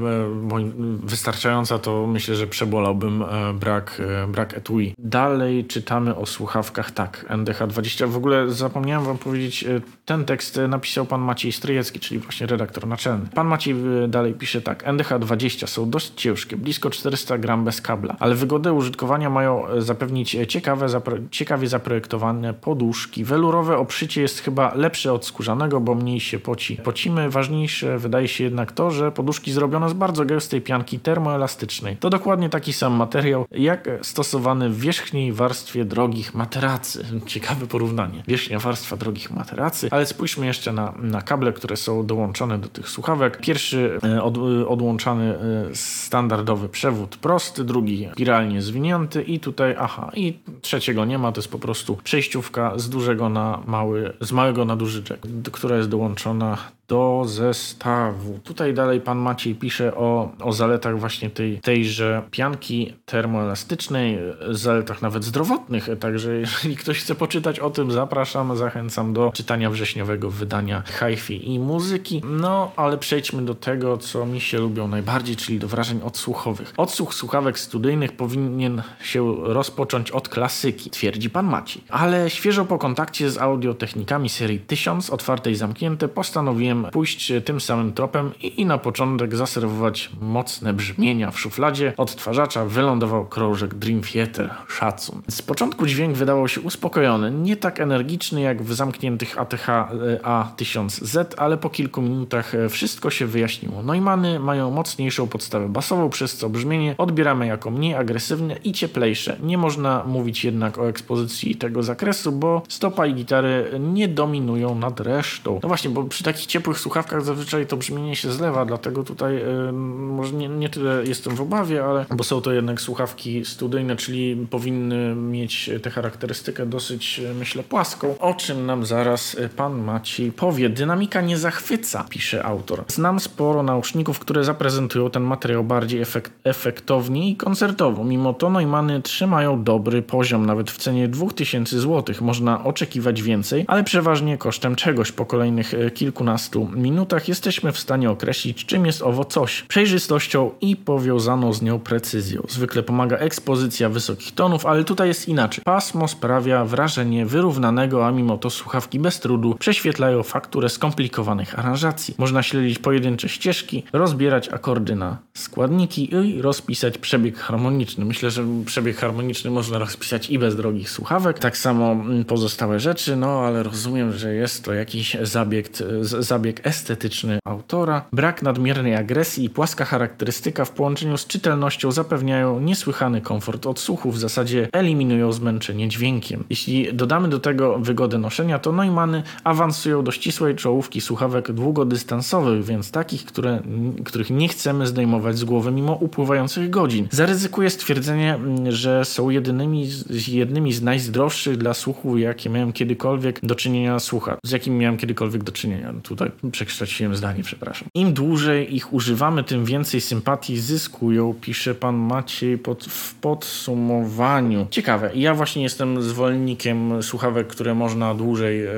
[1.03, 4.95] wystarczająca, to myślę, że przebolałbym E, brak, e, brak etui.
[4.99, 8.09] Dalej czytamy o słuchawkach, tak, NDH20.
[8.09, 12.87] W ogóle zapomniałem wam powiedzieć, e, ten tekst napisał pan Maciej Stryjecki, czyli właśnie redaktor
[12.87, 13.27] naczelny.
[13.35, 13.75] Pan Maciej
[14.09, 19.31] dalej pisze tak, NDH20 są dość ciężkie, blisko 400 gram bez kabla, ale wygodę użytkowania
[19.31, 23.25] mają zapewnić ciekawe, zapro ciekawie zaprojektowane poduszki.
[23.25, 26.77] Welurowe obszycie jest chyba lepsze od skórzanego, bo mniej się poci.
[26.77, 31.97] Pocimy, ważniejsze wydaje się jednak to, że poduszki zrobione z bardzo gęstej pianki termoelastycznej.
[31.97, 37.05] To dokładnie taki sam materiał materiał jak stosowany w wierzchniej warstwie drogich materacy.
[37.27, 38.23] Ciekawe porównanie.
[38.29, 42.89] Wierzchnia warstwa drogich materacy, ale spójrzmy jeszcze na, na kable, które są dołączone do tych
[42.89, 43.41] słuchawek.
[43.41, 44.39] Pierwszy e, od,
[44.69, 45.39] odłączany e,
[45.75, 51.51] standardowy przewód prosty, drugi spiralnie zwinięty i tutaj, aha, i trzeciego nie ma, to jest
[51.51, 56.59] po prostu przejściówka z dużego na mały, z małego na duży jack, która jest dołączona
[56.89, 58.39] do zestawu.
[58.45, 64.19] Tutaj dalej pan Maciej pisze o, o zaletach właśnie tej, tejże pianki termoelastycznej,
[64.51, 70.31] zaletach nawet zdrowotnych, także jeżeli ktoś chce poczytać o tym, zapraszam, zachęcam do czytania wrześniowego
[70.31, 72.23] wydania hi-fi i muzyki.
[72.25, 76.75] No, ale przejdźmy do tego, co mi się lubią najbardziej, czyli do wrażeń odsłuchowych.
[76.77, 81.83] Odsłuch słuchawek studyjnych powinien się rozpocząć od klasyki, twierdzi pan Maciej.
[81.89, 87.93] Ale świeżo po kontakcie z audiotechnikami serii 1000, otwarte i zamknięte, postanowiłem pójść tym samym
[87.93, 91.93] tropem i, i na początek zaserwować mocne brzmienia w szufladzie.
[91.97, 94.51] Odtwarzacza wylądował krążek Dream Theater.
[94.69, 95.23] Szacun.
[95.29, 99.91] Z początku dźwięk wydawał się uspokojony, nie tak energiczny jak w zamkniętych ATH e,
[100.23, 103.83] A1000Z, ale po kilku minutach e, wszystko się wyjaśniło.
[103.83, 109.37] Neumany mają mocniejszą podstawę basową, przez co brzmienie odbieramy jako mniej agresywne i cieplejsze.
[109.43, 115.01] Nie można mówić jednak o ekspozycji tego zakresu, bo stopa i gitary nie dominują nad
[115.01, 115.61] resztą.
[115.63, 119.37] No właśnie, bo przy takich ciepłych zwykłych słuchawkach zazwyczaj to brzmienie się zlewa, dlatego tutaj
[119.69, 123.97] y, może nie, nie tyle jestem w obawie, ale bo są to jednak słuchawki studyjne,
[123.97, 128.19] czyli powinny mieć tę charakterystykę dosyć, e, myślę, płaską.
[128.19, 130.69] O czym nam zaraz e, pan Maciej powie.
[130.69, 132.85] Dynamika nie zachwyca, pisze autor.
[132.89, 138.05] Znam sporo nauszników, które zaprezentują ten materiał bardziej efekt, efektownie i koncertowo.
[138.05, 142.15] Mimo to Neumanny trzymają dobry poziom, nawet w cenie 2000 zł.
[142.21, 147.79] Można oczekiwać więcej, ale przeważnie kosztem czegoś po kolejnych e, kilkunastu 15 minutach jesteśmy w
[147.79, 152.43] stanie określić, czym jest owo coś, przejrzystością i powiązaną z nią precyzją.
[152.49, 155.65] Zwykle pomaga ekspozycja wysokich tonów, ale tutaj jest inaczej.
[155.65, 162.15] Pasmo sprawia wrażenie wyrównanego, a mimo to słuchawki bez trudu prześwietlają fakturę skomplikowanych aranżacji.
[162.19, 168.05] Można śledzić pojedyncze ścieżki, rozbierać akordy na składniki i rozpisać przebieg harmoniczny.
[168.05, 171.39] Myślę, że przebieg harmoniczny można rozpisać i bez drogich słuchawek.
[171.39, 175.69] Tak samo mm, pozostałe rzeczy, no ale rozumiem, że jest to jakiś zabieg,
[176.03, 178.05] zabieg estetyczny autora.
[178.13, 184.19] Brak nadmiernej agresji i płaska charakterystyka w połączeniu z czytelnością zapewniają niesłychany komfort odsłuchu, w
[184.19, 186.45] zasadzie eliminują zmęczenie dźwiękiem.
[186.51, 192.91] Jeśli dodamy do tego wygodę noszenia, to Neumany awansują do ścisłej czołówki słuchawek długodystansowych, więc
[192.91, 193.63] takich, które,
[194.05, 197.09] których nie chcemy zdejmować z głowy mimo upływających godzin.
[197.11, 199.89] Zaryzykuję stwierdzenie, że są jedynymi,
[200.29, 205.45] jednymi z najzdrowszych dla słuchu, jakie miałem kiedykolwiek do czynienia słucha, z jakim miałem kiedykolwiek
[205.45, 205.95] do czynienia.
[206.03, 207.89] Tutaj przekształciłem zdanie, przepraszam.
[207.95, 214.67] Im dłużej ich używamy, tym więcej sympatii zyskują, pisze pan Maciej pod, w podsumowaniu.
[214.71, 215.11] Ciekawe.
[215.15, 218.73] Ja właśnie jestem zwolennikiem słuchawek, które można dłużej e,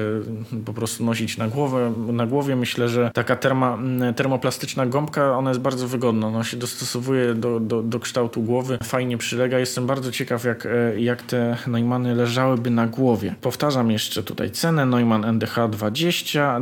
[0.64, 1.92] po prostu nosić na głowę.
[2.12, 3.78] Na głowie myślę, że taka terma,
[4.16, 6.26] termoplastyczna gąbka, ona jest bardzo wygodna.
[6.26, 9.58] Ona się dostosowuje do, do, do kształtu głowy, fajnie przylega.
[9.58, 13.34] Jestem bardzo ciekaw, jak, e, jak te Neumany leżałyby na głowie.
[13.40, 14.86] Powtarzam jeszcze tutaj cenę.
[14.86, 16.60] Neumann NDH 20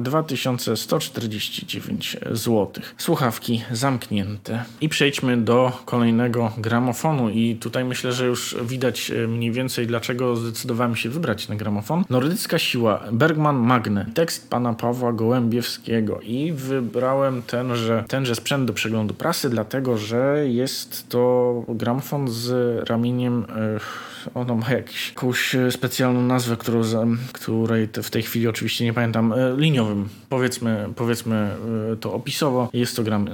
[0.87, 2.69] 2149 zł.
[2.99, 4.65] Słuchawki zamknięte.
[4.81, 10.37] I przejdźmy do kolejnego gramofonu i tutaj myślę, że już widać e, mniej więcej dlaczego
[10.37, 12.05] zdecydowałem się wybrać na gramofon.
[12.11, 14.07] Nordycka siła Bergman Magne.
[14.15, 21.09] Tekst pana Pawła Gołębiewskiego i wybrałem tenże, tenże sprzęt do przeglądu prasy, dlatego że jest
[21.09, 22.49] to gramofon z
[22.89, 26.83] ramieniem e, ono ma jakiś, jakąś specjalną nazwę, którą,
[27.33, 30.09] której w tej chwili oczywiście nie pamiętam, e, liniowym.
[30.29, 31.51] Powiedzmy, powiedzmy
[31.93, 32.69] e, to opisowo.
[32.73, 33.29] Jest to, gram,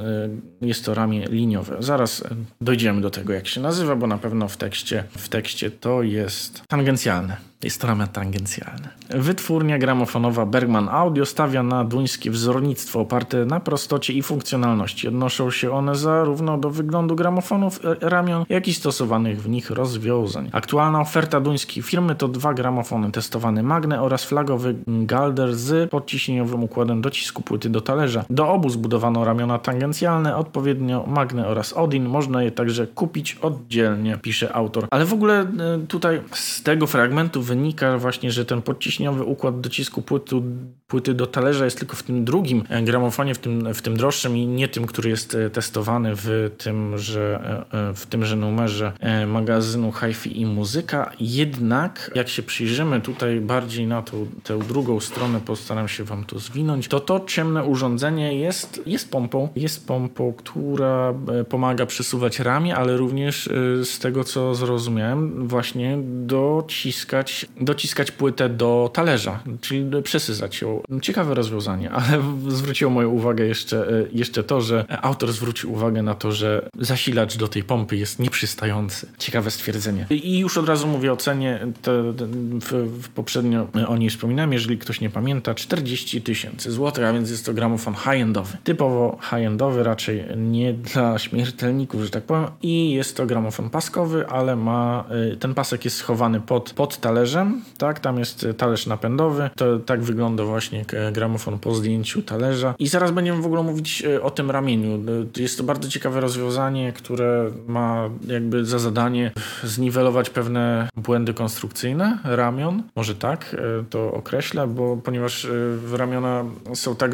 [0.61, 1.77] jest to ramię liniowe.
[1.81, 2.25] Zaraz
[2.61, 6.63] dojdziemy do tego, jak się nazywa, bo na pewno w tekście, w tekście to jest
[6.69, 7.37] tangencjalne.
[7.65, 8.89] Jest to ramię tangencjalne.
[9.11, 15.09] Wytwórnia gramofonowa Bergman Audio stawia na duńskie wzornictwo oparte na prostocie i funkcjonalności.
[15.09, 20.49] Odnoszą się one zarówno do wyglądu gramofonów ramion, jak i stosowanych w nich rozwiązań.
[20.53, 27.01] Aktualna oferta duńskiej firmy to dwa gramofony testowane Magne oraz flagowy Galder z podciśnieniowym układem
[27.03, 28.25] docisku płyty do talerza.
[28.31, 32.09] Do obu zbudowano ramiona tangencjalne, odpowiednio Magne oraz Odin.
[32.09, 34.87] Można je także kupić oddzielnie, pisze autor.
[34.91, 35.47] Ale w ogóle e,
[35.89, 40.43] tutaj z tego fragmentu wynika właśnie, że ten podciśniowy układ docisku płytu,
[40.87, 44.37] płyty do talerza jest tylko w tym drugim e, gramofonie, w tym, w tym droższym
[44.37, 48.93] i nie tym, który jest e, testowany w tymże, e, w tymże numerze
[49.27, 51.11] magazynu HiFi i Muzyka.
[51.21, 56.39] Jednak jak się przyjrzymy tutaj bardziej na tą, tę drugą stronę, postaram się wam to
[56.39, 59.49] zwinąć, to to ciemne urządzenie jest, jest pompą.
[59.57, 61.15] Jest pompą, która
[61.49, 63.51] pomaga przesuwać ramię, ale również
[63.85, 70.83] z tego co zrozumiałem, właśnie dociskać dociskać, płytę do talerza, czyli przesyzać ją.
[71.03, 76.15] Ciekawe rozwiązanie, ale zwróciło moją uwagę jeszcze, e, jeszcze to, że autor zwrócił uwagę na
[76.15, 79.07] to, że zasilacz do tej pompy jest nieprzystający.
[79.19, 80.07] Ciekawe stwierdzenie.
[80.11, 81.67] I już od razu mówię o cenie.
[81.83, 82.27] To, to
[82.61, 82.73] w,
[83.03, 87.47] w poprzednio o niej wspominałem, jeżeli ktoś nie pamięta, 40 tysięcy złotych, a więc jest
[87.47, 88.57] to gramofon high-endowy.
[88.65, 92.47] Typowo high-endowy, raczej nie dla śmiertelników, że tak powiem.
[92.63, 97.63] I jest to gramofon paskowy, ale ma y, ten pasek jest schowany pod, pod talerzem,
[97.79, 98.01] tak?
[98.01, 99.51] Tam jest talerz napędowy.
[99.57, 102.75] To tak wygląda właśnie gramofon po zdjęciu talerza.
[102.79, 104.99] I zaraz będziemy w ogóle mówić y, o tym ramieniu.
[105.37, 112.83] Jest to bardzo ciekawe rozwiązanie, które ma jakby za zadanie zniwelować pewne błędy konstrukcyjne ramion.
[112.97, 113.57] Może tak
[113.91, 115.47] to określę, bo ponieważ
[115.93, 116.45] ramiona
[116.75, 117.11] są tak,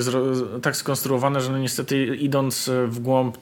[0.63, 3.39] tak skonstruowane, że no niestety idąc w głąb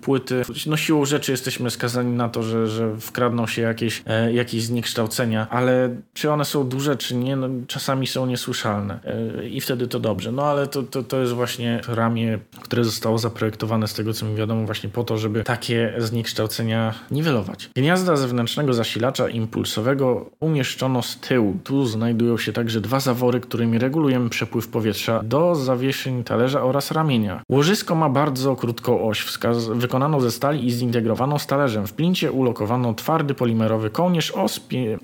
[0.00, 4.64] płyty, no siłą rzeczy jesteśmy skazani na to, że, że wkradną się jakieś, e, jakieś
[4.64, 9.86] zniekształcenia, ale czy one są duże, czy nie, no, czasami są niesłyszalne e, i wtedy
[9.88, 10.32] to dobrze.
[10.32, 14.34] No ale to, to, to jest właśnie ramię, które zostało zaprojektowane z tego, co mi
[14.34, 17.70] wiadomo, właśnie po to, żeby takie zniekształcenia niwelować.
[17.74, 21.58] Gniazda zewnętrznego zasilacza impulsowego umieszczono z tyłu.
[21.64, 27.42] Tu znajdują się także dwa zawory, którymi regulujemy przepływ powietrza do zawieszeń talerza oraz ramienia.
[27.48, 31.86] Łożysko ma bardzo krótką oś, wskaz wykonaną ze stali i zintegrowaną z talerzem.
[31.86, 34.46] W plincie ulokowano twardy polimerowy kołnierz o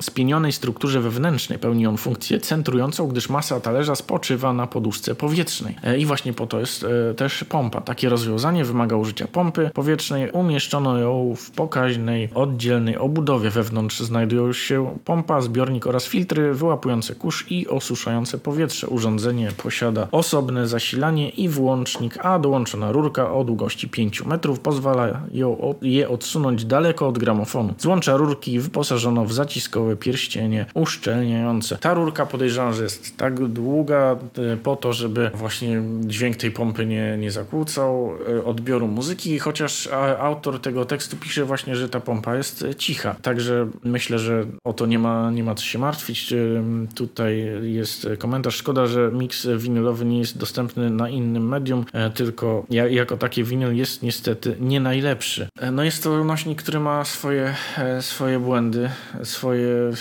[0.00, 1.58] spienionej strukturze wewnętrznej.
[1.58, 5.76] Pełni on funkcję centrującą, gdyż masa talerza spoczywa na poduszce powietrznej.
[5.84, 7.80] E, I właśnie po to jest e, też pompa.
[7.80, 10.30] Takie rozwiązanie wymaga użycia pompy powietrznej.
[10.30, 13.50] Umieszczono ją w pokaźnej, oddzielnej obudowie.
[13.50, 18.86] Wewnątrz znajdują się pompa, zbiornik oraz filtry wyłapujące kurz i osuszające powietrze.
[18.86, 25.74] Urządzenie posiada osobne zasilanie i włącznik, a dołączona rurka o długości 5 metrów pozwala ją,
[25.82, 27.74] je odsunąć daleko od gramofonu.
[27.78, 31.78] Złącza rurki wyposażono w zaciskowe pierścienie uszczelniające.
[31.78, 34.16] Ta rurka podejrzewam, że jest tak długa
[34.52, 39.88] e, po to, żeby właśnie dźwięk tej pompy nie, nie zakłócał e, odbioru muzyki, chociaż
[40.20, 43.14] autor tego tekstu pisze właśnie, że ta pompa jest e, cicha.
[43.22, 46.34] Także myślę, że o to nie ma, nie ma co się martwić.
[46.94, 48.56] Tutaj jest komentarz.
[48.56, 54.02] Szkoda, że miks winylowy nie jest dostępny na innym medium, tylko jako taki winyl jest
[54.02, 55.48] niestety nie najlepszy.
[55.72, 57.54] No jest to nośnik, który ma swoje,
[58.00, 58.90] swoje błędy,
[59.24, 59.92] swoje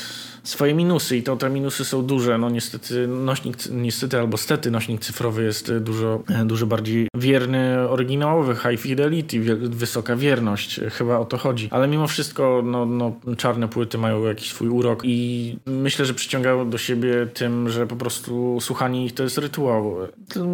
[0.47, 2.37] swoje minusy i to te minusy są duże.
[2.37, 8.81] No niestety nośnik, niestety albo stety nośnik cyfrowy jest dużo, dużo bardziej wierny oryginałowy, high
[8.81, 10.79] fidelity, wysoka wierność.
[10.91, 11.67] Chyba o to chodzi.
[11.71, 16.69] Ale mimo wszystko no, no, czarne płyty mają jakiś swój urok i myślę, że przyciągają
[16.69, 19.97] do siebie tym, że po prostu słuchanie ich to jest rytuał.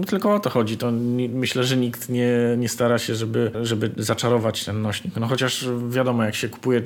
[0.07, 0.77] Tylko o to chodzi.
[0.77, 0.91] To
[1.29, 5.15] myślę, że nikt nie, nie stara się, żeby, żeby zaczarować ten nośnik.
[5.15, 6.81] No chociaż wiadomo, jak się kupuje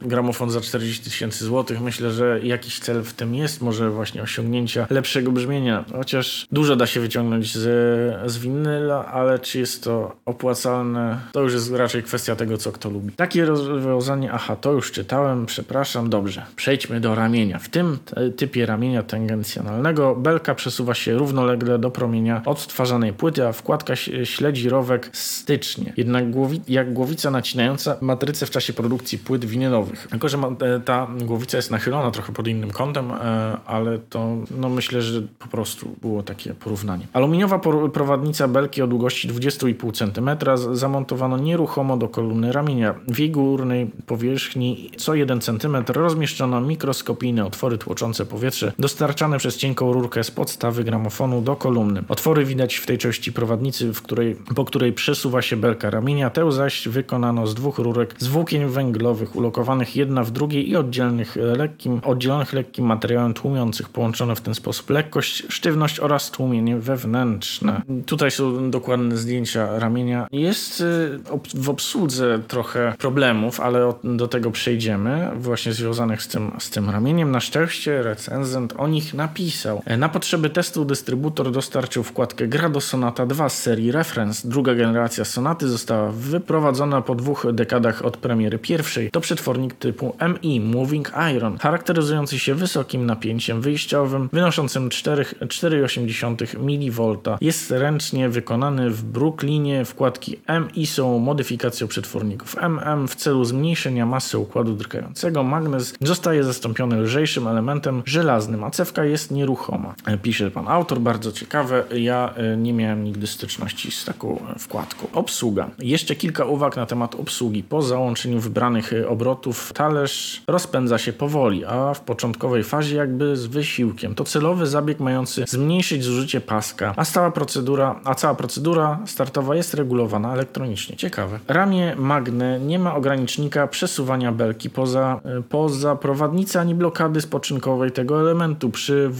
[0.00, 4.86] gramofon za 40 tysięcy złotych, myślę, że jakiś cel w tym jest, może właśnie osiągnięcia
[4.90, 5.84] lepszego brzmienia.
[5.92, 11.52] Chociaż dużo da się wyciągnąć z, z winyla, ale czy jest to opłacalne, to już
[11.52, 13.12] jest raczej kwestia tego, co kto lubi.
[13.12, 16.46] Takie rozwiązanie, aha, to już czytałem, przepraszam, dobrze.
[16.56, 17.58] Przejdźmy do ramienia.
[17.58, 17.98] W tym
[18.36, 25.10] typie ramienia tangencjonalnego belka przesuwa się równolegle do promienia odtwarzanej płyty, a wkładka śledzi rowek
[25.12, 25.92] stycznie.
[25.96, 30.06] Jednak głowi jak głowica nacinająca matrycę w czasie produkcji płyt winylowych.
[30.10, 30.38] Tylko, że
[30.84, 35.48] ta głowica jest nachylona trochę pod innym kątem, e, ale to no myślę, że po
[35.48, 37.06] prostu było takie porównanie.
[37.12, 37.60] Aluminiowa
[37.92, 40.30] prowadnica belki o długości 20,5 cm
[40.76, 42.94] zamontowano nieruchomo do kolumny ramienia.
[43.08, 49.92] W jej górnej powierzchni co 1 cm rozmieszczono mikroskopijne otwory tłoczące powietrze dostarczane przez cienką
[49.92, 52.02] rurkę z podstawy gramofonu do kolumny.
[52.08, 56.30] Otwory widać w tej części prowadnicy, w której, po której przesuwa się belka ramienia.
[56.30, 61.36] Tę zaś wykonano z dwóch rurek z włókien węglowych ulokowanych jedna w drugiej i oddzielnych
[61.36, 67.82] lekkim, oddzielnych oddzielonych lekkim materiałem tłumiących, połączone w ten sposób lekkość, sztywność oraz tłumienie wewnętrzne.
[68.06, 70.26] Tutaj są dokładne zdjęcia ramienia.
[70.32, 71.18] Jest y,
[71.54, 77.30] w obsłudze trochę problemów, ale do tego przejdziemy, właśnie związanych z tym, z tym ramieniem.
[77.30, 79.82] Na szczęście recenzent o nich napisał.
[79.98, 84.48] Na potrzeby testu dystrybutor dostarczył wkładkę Grado Sonata 2 z serii Reference.
[84.48, 89.10] Druga generacja Sonaty została wyprowadzona po dwóch dekadach od premiery pierwszej.
[89.10, 97.16] To przetwornik typu MI Moving Iron, charakteryzujący charakteryzujący się wysokim napięciem wyjściowym wynoszącym 4,8 mV.
[97.40, 99.84] Jest ręcznie wykonany w Brooklynie.
[99.84, 105.42] Wkładki MI są modyfikacją przetworników MM w celu zmniejszenia masy układu drgającego.
[105.42, 109.94] Magnez zostaje zastąpiony lżejszym elementem żelaznym, a cewka jest nieruchoma.
[110.22, 111.84] Pisze pan autor, bardzo ciekawe.
[111.96, 115.06] Ja e, nie miałem nigdy styczności z taką wkładką.
[115.12, 115.70] Obsługa.
[115.78, 117.62] Jeszcze kilka uwag na temat obsługi.
[117.62, 124.14] Po załączeniu wybranych obrotów talerz rozpędza się powoli, a w początkowej fazie jakby z wysiłkiem.
[124.14, 129.74] To celowy zabieg mający zmniejszyć zużycie paska, a cała procedura, a cała procedura startowa jest
[129.74, 130.96] regulowana elektronicznie.
[130.96, 131.38] Ciekawe.
[131.48, 138.20] Ramię Magne nie ma ogranicznika przesuwania belki poza, e, poza prowadnicę ani blokady spoczynkowej tego
[138.20, 138.70] elementu.
[138.70, 139.10] Przy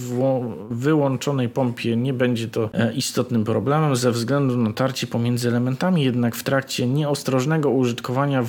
[0.69, 6.35] wyłączonej pompie nie będzie to e, istotnym problemem ze względu na tarcie pomiędzy elementami, jednak
[6.35, 8.43] w trakcie nieostrożnego użytkowania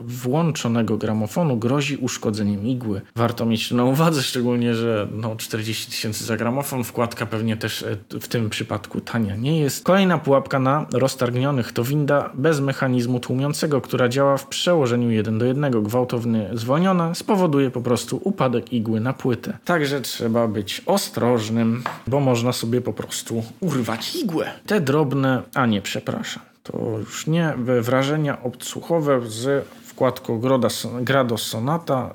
[0.00, 3.00] włączonego gramofonu grozi uszkodzeniem igły.
[3.16, 7.82] Warto mieć to na uwadze, szczególnie, że no, 40 tysięcy za gramofon, wkładka pewnie też
[7.82, 9.84] e, w tym przypadku tania nie jest.
[9.84, 15.44] Kolejna pułapka na roztargnionych to winda bez mechanizmu tłumiącego, która działa w przełożeniu 1 do
[15.44, 15.82] 1.
[15.82, 19.58] Gwałtowny zwolniona spowoduje po prostu upadek igły na płytę.
[19.64, 24.50] Także trzeba być ostrożnym, bo można sobie po prostu urwać igłę.
[24.66, 26.51] Te drobne, a nie, przepraszam.
[26.62, 30.68] To już nie wrażenia odsłuchowe z wkładką Groda,
[31.00, 32.14] Grado Sonata.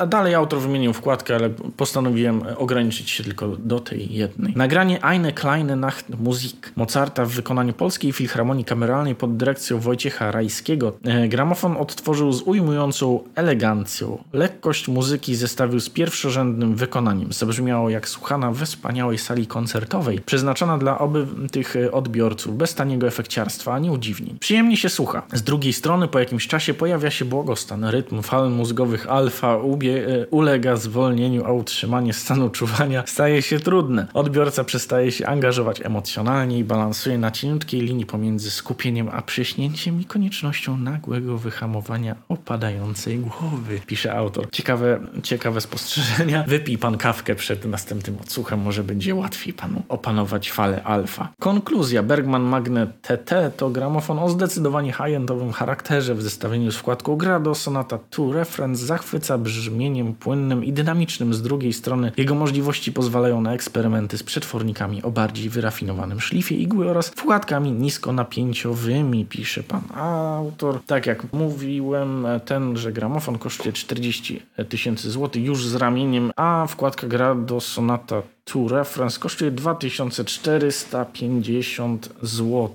[0.00, 4.52] A dalej autor wymienił wkładkę, ale postanowiłem ograniczyć się tylko do tej jednej.
[4.56, 10.92] Nagranie Eine kleine Nacht Musik Mozarta w wykonaniu Polskiej Filharmonii Kameralnej pod dyrekcją Wojciecha Rajskiego.
[11.04, 14.24] E, Gramofon odtworzył z ujmującą elegancją.
[14.32, 17.32] Lekkość muzyki zestawił z pierwszorzędnym wykonaniem.
[17.32, 23.06] Zabrzmiało jak słuchana we wspaniałej sali koncertowej, przeznaczona dla oby tych e, odbiorców, bez taniego
[23.06, 24.36] efekciarstwa ani udziwnień.
[24.40, 25.22] Przyjemnie się słucha.
[25.32, 27.84] Z drugiej strony po jakimś czasie pojawia się błogostan.
[27.84, 34.06] Rytm fal mózgowych alfa ubie, e, ulega zwolnieniu, a utrzymanie stanu czuwania staje się trudne.
[34.14, 40.04] Odbiorca przestaje się angażować emocjonalnie i balansuje na cieniutkiej linii pomiędzy skupieniem a przyśnięciem i
[40.04, 44.50] koniecznością nagłego wyhamowania opadającej głowy, pisze autor.
[44.52, 46.44] Ciekawe, ciekawe spostrzeżenia.
[46.48, 51.28] Wypij pan kawkę przed następnym odsłuchem, może będzie łatwiej panu opanować falę alfa.
[51.38, 52.02] Konkluzja.
[52.02, 57.98] Bergman Magnet TT to gramofon o zdecydowanie high-endowym charakterze w zestawieniu z wkładką Grado Sonata
[58.10, 61.34] 2 Reference zachwyca brzmieniem płynnym i dynamicznym.
[61.34, 66.90] Z drugiej strony jego możliwości pozwalają na eksperymenty z przetwornikami o bardziej wyrafinowanym szlifie igły
[66.90, 70.80] oraz wkładkami niskonapięciowymi, pisze pan autor.
[70.86, 77.60] Tak jak mówiłem, tenże gramofon kosztuje 40 tysięcy złotych już z ramieniem, a wkładka Grado
[77.60, 82.70] Sonata tu reference kosztuje 2450 zł.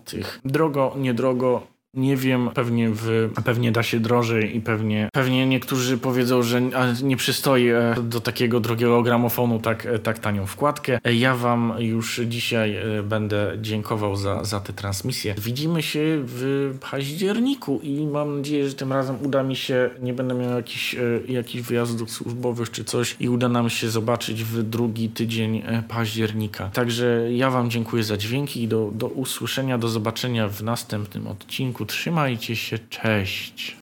[0.45, 6.43] Drogo, niedrogo, nie wiem, pewnie, w, pewnie da się drożej i pewnie, pewnie niektórzy powiedzą,
[6.43, 6.61] że
[7.03, 10.99] nie przystoi e, do takiego drogiego gramofonu tak, e, tak tanią wkładkę.
[11.03, 15.35] E, Ja wam już dzisiaj będę dziękował za, za tę transmisję.
[15.37, 20.33] Widzimy się w październiku i mam nadzieję, że tym razem uda mi się, nie będę
[20.33, 20.95] miał jakichś,
[21.27, 26.69] jakichś wyjazdów służbowych czy coś i uda nam się zobaczyć w drugi tydzień października.
[26.73, 31.78] Także ja wam dziękuję za dźwięki i do, do usłyszenia, do zobaczenia w następnym odcinku.
[31.85, 33.75] Trzymajcie się, cześć.